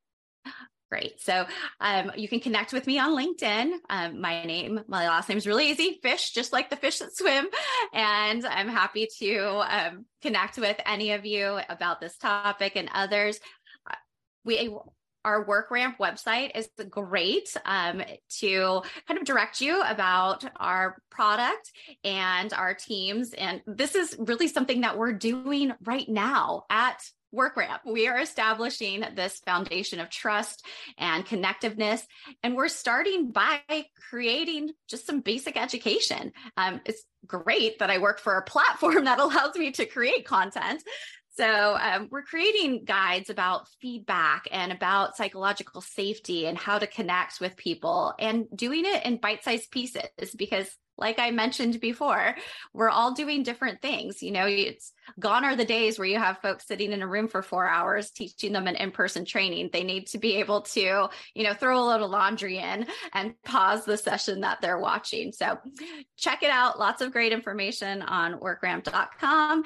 Great. 0.92 1.20
So 1.20 1.48
um, 1.80 2.12
you 2.16 2.30
can 2.30 2.40
connect 2.40 2.72
with 2.72 2.86
me 2.86 3.00
on 3.00 3.18
LinkedIn. 3.18 3.72
Um, 3.90 4.22
my 4.22 4.46
name, 4.46 4.82
my 4.88 5.08
last 5.08 5.28
name 5.28 5.40
is 5.40 5.48
really 5.48 5.72
easy 5.72 6.00
fish, 6.04 6.32
just 6.32 6.54
like 6.54 6.70
the 6.70 6.76
fish 6.76 7.00
that 7.00 7.18
swim. 7.18 7.48
And 7.92 8.46
I'm 8.46 8.70
happy 8.70 9.08
to 9.18 9.64
um, 9.68 10.06
connect 10.22 10.60
with 10.60 10.80
any 10.86 11.12
of 11.12 11.26
you 11.26 11.60
about 11.70 12.00
this 12.00 12.18
topic 12.18 12.74
and 12.76 12.90
others. 12.94 13.40
We 14.44 14.70
our 15.26 15.44
WorkRamp 15.44 15.98
website 15.98 16.52
is 16.56 16.70
great 16.90 17.56
um, 17.66 18.04
to 18.40 18.84
kind 19.08 19.20
of 19.20 19.26
direct 19.26 19.60
you 19.60 19.82
about 19.82 20.46
our 20.58 20.98
product 21.10 21.72
and 22.04 22.54
our 22.54 22.76
teams. 22.76 23.34
And 23.34 23.62
this 23.66 23.96
is 23.96 24.16
really 24.20 24.48
something 24.48 24.82
that 24.82 24.98
we're 24.98 25.14
doing 25.14 25.74
right 25.84 26.08
now 26.08 26.64
at 26.70 27.02
WorkRamp. 27.36 27.80
We 27.86 28.08
are 28.08 28.20
establishing 28.20 29.04
this 29.16 29.40
foundation 29.46 30.00
of 30.00 30.10
trust 30.10 30.66
and 30.98 31.26
connectiveness, 31.26 32.02
and 32.44 32.56
we're 32.56 32.70
starting 32.70 33.32
by 33.32 33.60
creating 34.10 34.72
just 34.88 35.06
some 35.06 35.20
basic 35.20 35.60
education. 35.60 36.32
Um, 36.56 36.82
it's 36.86 37.04
great 37.26 37.80
that 37.80 37.90
I 37.90 37.98
work 37.98 38.20
for 38.20 38.38
a 38.38 38.44
platform 38.44 39.04
that 39.06 39.20
allows 39.20 39.56
me 39.56 39.72
to 39.72 39.86
create 39.86 40.26
content, 40.26 40.84
so 41.38 41.78
um, 41.80 42.08
we're 42.12 42.24
creating 42.24 42.86
guides 42.86 43.30
about 43.30 43.68
feedback 43.82 44.48
and 44.52 44.72
about 44.72 45.18
psychological 45.18 45.82
safety 45.82 46.48
and 46.48 46.58
how 46.58 46.80
to 46.80 46.88
connect 46.88 47.40
with 47.42 47.58
people 47.58 48.14
and 48.20 48.46
doing 48.56 48.84
it 48.86 49.06
in 49.06 49.18
bite-sized 49.18 49.70
pieces 49.72 50.04
because 50.38 50.70
like 50.98 51.20
I 51.20 51.32
mentioned 51.32 51.80
before, 51.82 52.36
we're 52.74 52.90
all 52.90 53.14
doing 53.14 53.44
different 53.44 53.82
things. 53.82 54.24
You 54.24 54.32
know, 54.32 54.46
it's 54.48 54.94
gone 55.20 55.44
are 55.44 55.56
the 55.56 55.66
days 55.66 56.00
where 56.00 56.08
you 56.08 56.18
have 56.18 56.38
folks 56.38 56.68
sitting 56.68 56.92
in 56.92 57.02
a 57.02 57.08
room 57.08 57.28
for 57.28 57.42
four 57.42 57.68
hours 57.68 58.12
teaching 58.12 58.54
them 58.54 58.68
an 58.68 58.76
in 58.76 58.92
person 58.92 59.26
training. 59.26 59.72
They 59.74 59.84
need 59.84 60.08
to 60.08 60.18
be 60.18 60.38
able 60.38 60.62
to, 60.62 61.10
you 61.34 61.44
know, 61.44 61.54
throw 61.54 61.78
a 61.78 61.84
load 61.84 62.02
of 62.02 62.10
laundry 62.10 62.60
in 62.60 62.88
and 63.14 63.34
pause 63.44 63.86
the 63.86 63.98
session 63.98 64.42
that 64.42 64.62
they're 64.62 64.80
watching. 64.80 65.32
So 65.32 65.58
check 66.18 66.44
it 66.44 66.50
out. 66.50 66.80
Lots 66.80 67.02
of 67.02 67.12
great 67.12 67.34
information 67.34 68.02
on 68.02 68.40
workramp.com. 68.40 69.64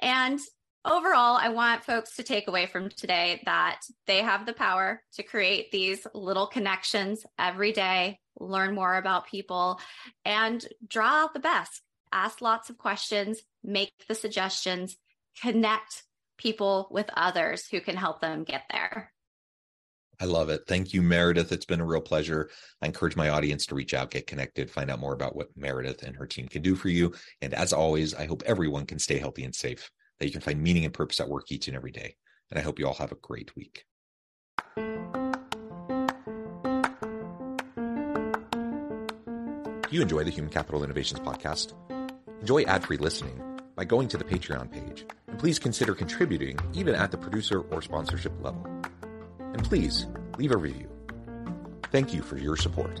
And 0.00 0.38
overall, 0.84 1.36
I 1.36 1.50
want 1.50 1.84
folks 1.84 2.16
to 2.16 2.22
take 2.22 2.48
away 2.48 2.66
from 2.66 2.88
today 2.88 3.42
that 3.44 3.80
they 4.06 4.18
have 4.22 4.46
the 4.46 4.52
power 4.52 5.02
to 5.14 5.22
create 5.22 5.70
these 5.70 6.06
little 6.14 6.46
connections 6.46 7.24
every 7.38 7.72
day, 7.72 8.18
learn 8.38 8.74
more 8.74 8.96
about 8.96 9.26
people, 9.26 9.80
and 10.24 10.64
draw 10.86 11.24
out 11.24 11.34
the 11.34 11.40
best. 11.40 11.82
Ask 12.12 12.40
lots 12.40 12.70
of 12.70 12.78
questions, 12.78 13.40
make 13.62 13.92
the 14.08 14.14
suggestions, 14.14 14.96
connect 15.40 16.04
people 16.38 16.88
with 16.90 17.10
others 17.14 17.66
who 17.66 17.80
can 17.80 17.96
help 17.96 18.20
them 18.20 18.44
get 18.44 18.62
there. 18.70 19.12
I 20.20 20.24
love 20.24 20.48
it. 20.48 20.62
Thank 20.66 20.92
you, 20.92 21.00
Meredith. 21.00 21.52
It's 21.52 21.64
been 21.64 21.80
a 21.80 21.86
real 21.86 22.00
pleasure. 22.00 22.50
I 22.82 22.86
encourage 22.86 23.14
my 23.14 23.28
audience 23.28 23.66
to 23.66 23.76
reach 23.76 23.94
out, 23.94 24.10
get 24.10 24.26
connected, 24.26 24.68
find 24.68 24.90
out 24.90 24.98
more 24.98 25.12
about 25.12 25.36
what 25.36 25.56
Meredith 25.56 26.02
and 26.02 26.16
her 26.16 26.26
team 26.26 26.48
can 26.48 26.60
do 26.60 26.74
for 26.74 26.88
you. 26.88 27.14
And 27.40 27.54
as 27.54 27.72
always, 27.72 28.14
I 28.14 28.26
hope 28.26 28.42
everyone 28.44 28.86
can 28.86 28.98
stay 28.98 29.18
healthy 29.18 29.44
and 29.44 29.54
safe, 29.54 29.90
that 30.18 30.26
you 30.26 30.32
can 30.32 30.40
find 30.40 30.62
meaning 30.62 30.84
and 30.84 30.94
purpose 30.94 31.20
at 31.20 31.28
work 31.28 31.50
each 31.50 31.68
and 31.68 31.76
every 31.76 31.92
day. 31.92 32.16
And 32.50 32.58
I 32.58 32.62
hope 32.62 32.78
you 32.78 32.86
all 32.86 32.94
have 32.94 33.12
a 33.12 33.16
great 33.16 33.54
week. 33.56 33.84
Do 39.88 39.96
you 39.96 40.02
enjoy 40.02 40.24
the 40.24 40.30
Human 40.30 40.50
Capital 40.50 40.84
Innovations 40.84 41.20
podcast? 41.20 41.72
Enjoy 42.40 42.62
ad 42.64 42.84
free 42.84 42.98
listening 42.98 43.42
by 43.74 43.84
going 43.84 44.08
to 44.08 44.18
the 44.18 44.24
Patreon 44.24 44.70
page. 44.70 45.06
And 45.28 45.38
please 45.38 45.58
consider 45.58 45.94
contributing 45.94 46.58
even 46.74 46.94
at 46.94 47.10
the 47.10 47.16
producer 47.16 47.60
or 47.60 47.80
sponsorship 47.80 48.32
level. 48.42 48.66
And 49.40 49.64
please 49.64 50.06
leave 50.36 50.52
a 50.52 50.56
review. 50.56 50.88
Thank 51.90 52.12
you 52.12 52.22
for 52.22 52.36
your 52.36 52.56
support. 52.56 53.00